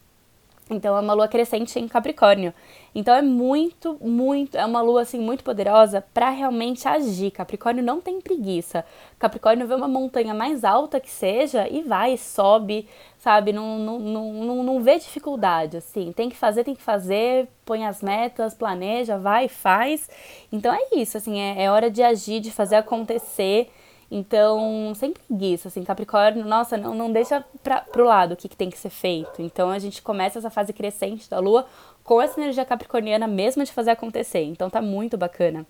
Então 0.69 0.95
é 0.97 0.99
uma 0.99 1.13
lua 1.13 1.27
crescente 1.27 1.79
em 1.79 1.87
Capricórnio. 1.87 2.53
Então 2.93 3.13
é 3.13 3.21
muito, 3.21 3.97
muito, 4.01 4.57
é 4.57 4.65
uma 4.65 4.81
lua 4.81 5.01
assim 5.03 5.19
muito 5.19 5.43
poderosa 5.43 6.03
para 6.13 6.29
realmente 6.29 6.87
agir. 6.87 7.31
Capricórnio 7.31 7.83
não 7.83 8.01
tem 8.01 8.19
preguiça. 8.19 8.83
Capricórnio 9.19 9.67
vê 9.67 9.75
uma 9.75 9.87
montanha 9.87 10.33
mais 10.33 10.63
alta 10.63 10.99
que 10.99 11.09
seja 11.09 11.67
e 11.69 11.83
vai, 11.83 12.17
sobe, 12.17 12.87
sabe? 13.19 13.53
Não, 13.53 13.77
não, 13.77 13.99
não, 13.99 14.63
não, 14.63 14.81
vê 14.81 14.97
dificuldade, 14.97 15.77
assim. 15.77 16.11
Tem 16.11 16.29
que 16.29 16.35
fazer, 16.35 16.63
tem 16.63 16.75
que 16.75 16.81
fazer, 16.81 17.47
põe 17.65 17.85
as 17.85 18.01
metas, 18.01 18.53
planeja, 18.53 19.17
vai, 19.17 19.47
faz. 19.47 20.09
Então 20.51 20.73
é 20.73 20.99
isso, 20.99 21.17
assim, 21.17 21.39
é, 21.39 21.63
é 21.63 21.71
hora 21.71 21.91
de 21.91 22.01
agir, 22.01 22.39
de 22.39 22.51
fazer 22.51 22.77
acontecer. 22.77 23.69
Então, 24.09 24.93
sem 24.95 25.11
preguiça, 25.11 25.67
assim, 25.67 25.83
Capricórnio, 25.83 26.45
nossa, 26.45 26.77
não, 26.77 26.95
não 26.95 27.11
deixa 27.11 27.43
pra, 27.61 27.81
pro 27.81 28.05
lado 28.05 28.33
o 28.33 28.37
que, 28.37 28.47
que 28.47 28.55
tem 28.55 28.69
que 28.69 28.77
ser 28.77 28.89
feito. 28.89 29.41
Então, 29.41 29.69
a 29.69 29.79
gente 29.79 30.01
começa 30.01 30.39
essa 30.39 30.49
fase 30.49 30.71
crescente 30.71 31.29
da 31.29 31.39
Lua 31.39 31.65
com 32.03 32.21
essa 32.21 32.39
energia 32.39 32.63
capricorniana 32.63 33.27
mesmo 33.27 33.65
de 33.65 33.71
fazer 33.71 33.91
acontecer. 33.91 34.43
Então, 34.43 34.69
tá 34.69 34.81
muito 34.81 35.17
bacana. 35.17 35.65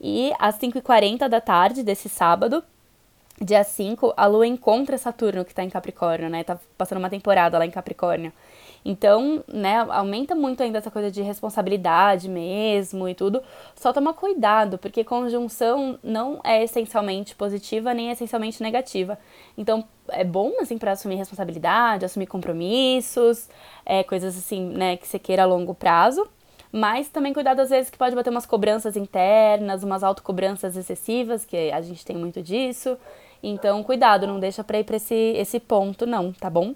E 0.00 0.32
às 0.38 0.58
5h40 0.58 1.28
da 1.28 1.40
tarde 1.42 1.82
desse 1.82 2.08
sábado, 2.08 2.64
dia 3.40 3.64
5, 3.64 4.14
a 4.16 4.26
Lua 4.26 4.46
encontra 4.46 4.96
Saturno, 4.96 5.44
que 5.44 5.54
tá 5.54 5.64
em 5.64 5.70
Capricórnio, 5.70 6.28
né? 6.28 6.44
Tá 6.44 6.58
passando 6.78 6.98
uma 6.98 7.10
temporada 7.10 7.58
lá 7.58 7.66
em 7.66 7.70
Capricórnio. 7.70 8.32
Então, 8.84 9.42
né, 9.48 9.78
aumenta 9.88 10.34
muito 10.34 10.62
ainda 10.62 10.78
essa 10.78 10.90
coisa 10.90 11.10
de 11.10 11.22
responsabilidade 11.22 12.28
mesmo 12.28 13.08
e 13.08 13.14
tudo. 13.14 13.42
Só 13.74 13.92
toma 13.92 14.12
cuidado, 14.12 14.76
porque 14.76 15.02
conjunção 15.02 15.98
não 16.02 16.38
é 16.44 16.62
essencialmente 16.62 17.34
positiva 17.34 17.94
nem 17.94 18.10
essencialmente 18.10 18.62
negativa. 18.62 19.18
Então, 19.56 19.84
é 20.08 20.22
bom, 20.22 20.52
assim, 20.60 20.76
para 20.76 20.92
assumir 20.92 21.16
responsabilidade, 21.16 22.04
assumir 22.04 22.26
compromissos, 22.26 23.48
é, 23.86 24.02
coisas 24.04 24.36
assim, 24.36 24.62
né, 24.68 24.98
que 24.98 25.08
você 25.08 25.18
queira 25.18 25.44
a 25.44 25.46
longo 25.46 25.74
prazo. 25.74 26.28
Mas 26.70 27.08
também 27.08 27.32
cuidado 27.32 27.60
às 27.60 27.70
vezes 27.70 27.88
que 27.88 27.96
pode 27.96 28.14
bater 28.14 28.30
umas 28.30 28.44
cobranças 28.44 28.96
internas, 28.96 29.82
umas 29.82 30.02
autocobranças 30.02 30.76
excessivas, 30.76 31.44
que 31.44 31.70
a 31.70 31.80
gente 31.80 32.04
tem 32.04 32.16
muito 32.16 32.42
disso. 32.42 32.98
Então, 33.48 33.82
cuidado, 33.82 34.26
não 34.26 34.40
deixa 34.40 34.64
pra 34.64 34.78
ir 34.78 34.84
pra 34.84 34.96
esse, 34.96 35.14
esse 35.14 35.60
ponto, 35.60 36.06
não, 36.06 36.32
tá 36.32 36.48
bom? 36.48 36.74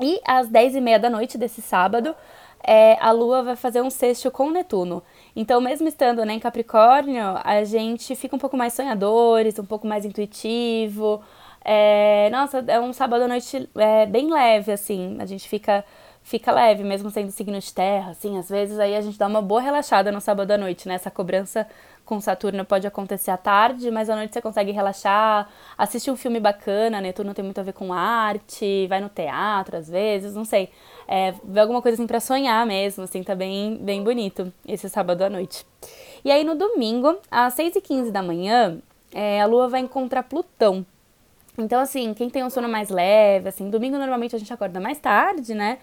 E 0.00 0.20
às 0.26 0.48
10 0.48 0.76
e 0.76 0.80
meia 0.80 0.98
da 0.98 1.08
noite 1.08 1.38
desse 1.38 1.62
sábado, 1.62 2.14
é, 2.62 2.98
a 3.00 3.12
Lua 3.12 3.42
vai 3.42 3.56
fazer 3.56 3.80
um 3.80 3.90
sexto 3.90 4.30
com 4.30 4.50
Netuno. 4.50 5.02
Então, 5.34 5.60
mesmo 5.60 5.86
estando 5.86 6.24
né, 6.24 6.34
em 6.34 6.40
Capricórnio, 6.40 7.38
a 7.44 7.62
gente 7.64 8.14
fica 8.16 8.34
um 8.34 8.38
pouco 8.38 8.56
mais 8.56 8.72
sonhadores, 8.72 9.58
um 9.58 9.64
pouco 9.64 9.86
mais 9.86 10.04
intuitivo. 10.04 11.22
É, 11.64 12.28
nossa, 12.30 12.64
é 12.66 12.80
um 12.80 12.92
sábado 12.92 13.24
à 13.24 13.28
noite 13.28 13.68
é, 13.76 14.06
bem 14.06 14.30
leve, 14.32 14.72
assim. 14.72 15.16
A 15.20 15.26
gente 15.26 15.48
fica 15.48 15.84
fica 16.26 16.50
leve, 16.50 16.82
mesmo 16.82 17.08
sendo 17.08 17.30
signo 17.30 17.56
de 17.60 17.72
terra, 17.72 18.10
assim, 18.10 18.36
às 18.36 18.48
vezes 18.50 18.80
aí 18.80 18.96
a 18.96 19.00
gente 19.00 19.16
dá 19.16 19.28
uma 19.28 19.40
boa 19.40 19.60
relaxada 19.60 20.10
no 20.10 20.20
sábado 20.20 20.50
à 20.50 20.58
noite, 20.58 20.88
né? 20.88 20.94
Essa 20.94 21.08
cobrança 21.08 21.68
com 22.06 22.20
Saturno 22.20 22.64
pode 22.64 22.86
acontecer 22.86 23.32
à 23.32 23.36
tarde, 23.36 23.90
mas 23.90 24.08
à 24.08 24.14
noite 24.14 24.32
você 24.32 24.40
consegue 24.40 24.70
relaxar, 24.70 25.50
assistir 25.76 26.10
um 26.10 26.16
filme 26.16 26.38
bacana, 26.38 27.00
Netuno 27.00 27.34
tem 27.34 27.44
muito 27.44 27.58
a 27.60 27.64
ver 27.64 27.72
com 27.72 27.92
arte, 27.92 28.86
vai 28.86 29.00
no 29.00 29.08
teatro 29.08 29.76
às 29.76 29.88
vezes, 29.90 30.34
não 30.34 30.44
sei. 30.44 30.70
É, 31.08 31.34
ver 31.44 31.60
alguma 31.60 31.82
coisa 31.82 31.96
assim 31.96 32.06
pra 32.06 32.20
sonhar 32.20 32.64
mesmo, 32.64 33.04
assim, 33.04 33.22
tá 33.22 33.34
bem, 33.34 33.76
bem 33.76 34.02
bonito 34.02 34.52
esse 34.66 34.88
sábado 34.88 35.22
à 35.22 35.28
noite. 35.28 35.66
E 36.24 36.30
aí 36.30 36.44
no 36.44 36.54
domingo, 36.54 37.18
às 37.30 37.54
6h15 37.56 38.10
da 38.12 38.22
manhã, 38.22 38.78
é, 39.12 39.42
a 39.42 39.46
Lua 39.46 39.68
vai 39.68 39.80
encontrar 39.80 40.22
Plutão. 40.22 40.86
Então, 41.58 41.80
assim, 41.80 42.12
quem 42.12 42.28
tem 42.28 42.44
um 42.44 42.50
sono 42.50 42.68
mais 42.68 42.90
leve, 42.90 43.48
assim, 43.48 43.70
domingo 43.70 43.96
normalmente 43.96 44.36
a 44.36 44.38
gente 44.38 44.52
acorda 44.52 44.78
mais 44.78 44.98
tarde, 44.98 45.54
né? 45.54 45.78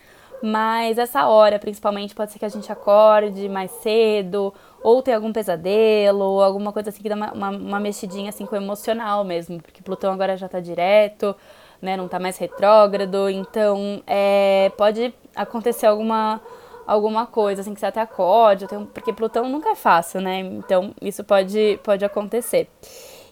Mas 0.45 0.97
essa 0.97 1.25
hora, 1.25 1.58
principalmente, 1.58 2.13
pode 2.13 2.34
ser 2.34 2.38
que 2.38 2.43
a 2.43 2.49
gente 2.49 2.69
acorde 2.69 3.47
mais 3.47 3.71
cedo, 3.71 4.53
ou 4.84 5.01
tenha 5.01 5.15
algum 5.15 5.32
pesadelo, 5.32 6.19
ou 6.19 6.43
alguma 6.43 6.73
coisa 6.73 6.89
assim 6.89 7.01
que 7.01 7.08
dá 7.08 7.15
uma, 7.15 7.32
uma, 7.32 7.49
uma 7.49 7.79
mexidinha 7.79 8.27
assim 8.27 8.45
com 8.45 8.53
o 8.53 8.60
emocional 8.60 9.23
mesmo, 9.23 9.62
porque 9.62 9.82
Plutão 9.82 10.12
agora 10.12 10.36
já 10.36 10.49
tá 10.49 10.60
direto, 10.60 11.34
né? 11.82 11.95
Não 11.95 12.10
tá 12.10 12.19
mais 12.19 12.38
retrógrado, 12.38 13.29
então 13.29 14.03
é, 14.06 14.69
pode 14.77 15.13
acontecer 15.34 15.86
alguma 15.86 16.41
alguma 16.86 17.25
coisa, 17.25 17.62
assim, 17.62 17.73
que 17.73 17.79
você 17.79 17.86
até 17.86 18.01
acorde, 18.01 18.67
porque 18.93 19.13
Plutão 19.13 19.47
nunca 19.47 19.69
é 19.69 19.75
fácil, 19.75 20.19
né? 20.19 20.39
Então, 20.39 20.93
isso 21.01 21.23
pode, 21.23 21.79
pode 21.82 22.03
acontecer. 22.03 22.69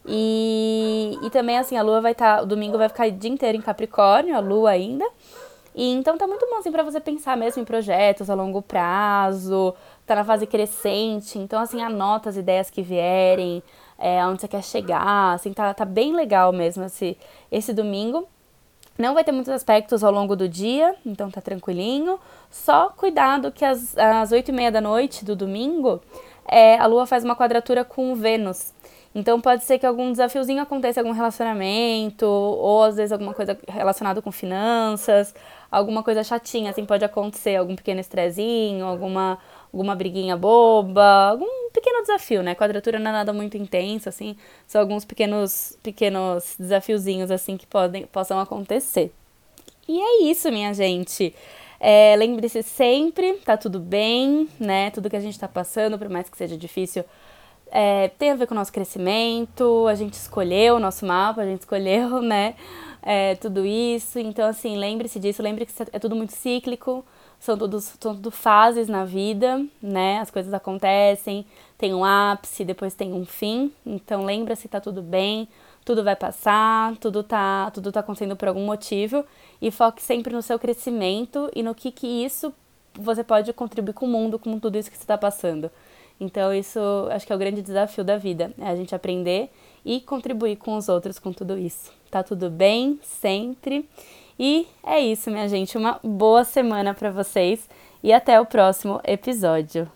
E, 0.06 1.19
e 1.21 1.30
também, 1.30 1.58
assim, 1.58 1.78
a 1.78 1.82
lua 1.82 2.02
vai 2.02 2.13
estar, 2.13 2.38
tá, 2.38 2.43
o 2.43 2.45
domingo 2.45 2.78
vai 2.78 2.88
ficar 2.88 3.08
o 3.08 3.12
dia 3.12 3.30
inteiro 3.30 3.58
em 3.58 3.62
Capricórnio, 3.62 4.36
a 4.36 4.39
lua 4.39 4.71
ainda, 4.71 5.06
e 5.75 5.91
então 5.91 6.17
tá 6.17 6.27
muito 6.27 6.45
bom 6.49 6.57
assim 6.57 6.71
para 6.71 6.84
você 6.84 6.99
pensar 6.99 7.38
mesmo 7.38 7.62
em 7.62 7.65
projetos 7.65 8.29
a 8.29 8.34
longo 8.34 8.62
prazo, 8.62 9.73
tá 10.05 10.15
na 10.15 10.23
fase 10.23 10.45
crescente, 10.45 11.39
então 11.39 11.60
assim 11.62 11.81
anota 11.81 12.29
as 12.29 12.38
ideias 12.38 12.69
que 12.69 12.81
vierem, 12.81 13.63
é, 13.97 14.25
onde 14.25 14.41
você 14.41 14.47
quer 14.47 14.63
chegar, 14.63 15.34
assim 15.34 15.53
tá, 15.53 15.73
tá 15.73 15.86
bem 15.86 16.13
legal 16.13 16.51
mesmo 16.51 16.84
esse 16.84 17.17
esse 17.51 17.73
domingo. 17.73 18.27
Não 18.97 19.13
vai 19.13 19.23
ter 19.23 19.31
muitos 19.31 19.51
aspectos 19.51 20.03
ao 20.03 20.12
longo 20.12 20.36
do 20.36 20.47
dia, 20.47 20.95
então 21.05 21.31
tá 21.31 21.41
tranquilinho. 21.41 22.19
Só 22.51 22.89
cuidado 22.89 23.51
que 23.51 23.65
às, 23.65 23.97
às 23.97 24.31
8 24.31 24.49
e 24.49 24.51
meia 24.51 24.71
da 24.71 24.81
noite 24.81 25.25
do 25.25 25.36
domingo, 25.36 26.01
é, 26.47 26.77
a 26.77 26.86
Lua 26.86 27.07
faz 27.07 27.23
uma 27.23 27.36
quadratura 27.36 27.84
com 27.84 28.13
Vênus. 28.13 28.73
Então 29.13 29.41
pode 29.41 29.63
ser 29.65 29.77
que 29.77 29.86
algum 29.86 30.12
desafiozinho 30.12 30.62
aconteça 30.62 31.01
algum 31.01 31.12
relacionamento, 31.12 32.25
ou 32.25 32.84
às 32.84 32.95
vezes 32.95 33.12
alguma 33.12 33.34
coisa 33.34 33.57
relacionada 33.67 34.21
com 34.21 34.31
finanças, 34.31 35.34
alguma 35.71 36.03
coisa 36.03 36.23
chatinha, 36.23 36.69
assim, 36.69 36.86
pode 36.86 37.05
acontecer, 37.05 37.55
algum 37.55 37.75
pequeno 37.75 38.01
estrezinho, 38.01 38.86
alguma, 38.86 39.39
alguma 39.71 39.95
briguinha 39.95 40.36
boba, 40.36 41.29
algum 41.29 41.69
pequeno 41.71 42.01
desafio, 42.01 42.43
né? 42.43 42.53
Quadratura 42.53 42.99
não 42.99 43.10
é 43.10 43.13
nada 43.13 43.31
muito 43.31 43.55
intenso, 43.57 44.10
assim, 44.10 44.36
são 44.67 44.81
alguns 44.81 45.05
pequenos, 45.05 45.77
pequenos 45.81 46.55
desafiozinhos, 46.60 47.31
assim, 47.31 47.55
que 47.55 47.65
podem, 47.65 48.05
possam 48.05 48.39
acontecer. 48.39 49.13
E 49.88 49.99
é 49.99 50.23
isso, 50.23 50.51
minha 50.51 50.73
gente. 50.73 51.34
É, 51.79 52.15
Lembre-se 52.17 52.62
sempre, 52.62 53.34
tá 53.45 53.57
tudo 53.57 53.79
bem, 53.79 54.47
né? 54.60 54.91
Tudo 54.91 55.10
que 55.10 55.15
a 55.15 55.19
gente 55.19 55.39
tá 55.39 55.47
passando, 55.47 55.97
por 55.97 56.10
mais 56.10 56.29
que 56.29 56.38
seja 56.38 56.55
difícil, 56.57 57.03
é, 57.71 58.10
tem 58.19 58.31
a 58.31 58.36
ver 58.36 58.47
com 58.47 58.53
o 58.53 58.57
nosso 58.57 58.71
crescimento, 58.71 59.88
a 59.88 59.95
gente 59.95 60.13
escolheu 60.13 60.75
o 60.75 60.79
nosso 60.79 61.05
mapa, 61.05 61.41
a 61.41 61.45
gente 61.45 61.62
escolheu, 61.62 62.19
né, 62.21 62.55
é, 63.01 63.35
tudo 63.35 63.65
isso. 63.65 64.19
Então, 64.19 64.47
assim, 64.47 64.77
lembre-se 64.77 65.19
disso, 65.19 65.41
lembre 65.41 65.65
que 65.65 65.73
é 65.91 65.99
tudo 65.99 66.15
muito 66.15 66.33
cíclico, 66.33 67.03
são 67.39 67.57
tudo, 67.57 67.79
são 67.81 68.15
tudo 68.15 68.31
fases 68.31 68.87
na 68.87 69.03
vida, 69.03 69.65
né, 69.81 70.19
as 70.19 70.29
coisas 70.29 70.53
acontecem, 70.53 71.45
tem 71.77 71.93
um 71.93 72.05
ápice, 72.05 72.63
depois 72.63 72.93
tem 72.93 73.13
um 73.13 73.25
fim. 73.25 73.71
Então, 73.85 74.23
lembra-se, 74.23 74.67
tá 74.67 74.79
tudo 74.79 75.01
bem, 75.01 75.47
tudo 75.83 76.03
vai 76.03 76.15
passar, 76.15 76.95
tudo 76.97 77.23
tá, 77.23 77.71
tudo 77.71 77.91
tá 77.91 78.01
acontecendo 78.01 78.35
por 78.35 78.47
algum 78.47 78.65
motivo. 78.65 79.25
E 79.61 79.71
foque 79.71 80.01
sempre 80.01 80.33
no 80.33 80.41
seu 80.41 80.59
crescimento 80.59 81.49
e 81.55 81.63
no 81.63 81.73
que 81.73 81.91
que 81.91 82.07
isso 82.07 82.53
você 82.93 83.23
pode 83.23 83.51
contribuir 83.53 83.93
com 83.93 84.05
o 84.05 84.09
mundo, 84.09 84.37
com 84.37 84.59
tudo 84.59 84.77
isso 84.77 84.91
que 84.91 84.97
você 84.97 85.03
está 85.03 85.17
passando. 85.17 85.71
Então, 86.21 86.53
isso 86.53 86.79
acho 87.10 87.25
que 87.25 87.34
é 87.34 87.36
o 87.36 87.39
grande 87.39 87.63
desafio 87.63 88.03
da 88.03 88.15
vida, 88.15 88.53
é 88.60 88.67
a 88.67 88.75
gente 88.75 88.93
aprender 88.93 89.49
e 89.84 89.99
contribuir 89.99 90.55
com 90.55 90.77
os 90.77 90.88
outros 90.88 91.17
com 91.17 91.34
tudo 91.34 91.57
isso. 91.57 91.91
Tá 92.12 92.21
tudo 92.21 92.47
bem 92.47 92.99
sempre. 93.01 93.89
E 94.38 94.67
é 94.84 94.99
isso, 94.99 95.31
minha 95.31 95.49
gente. 95.49 95.75
Uma 95.77 95.99
boa 96.03 96.43
semana 96.43 96.93
para 96.93 97.10
vocês 97.10 97.67
e 98.03 98.13
até 98.13 98.39
o 98.39 98.45
próximo 98.45 99.01
episódio. 99.03 99.91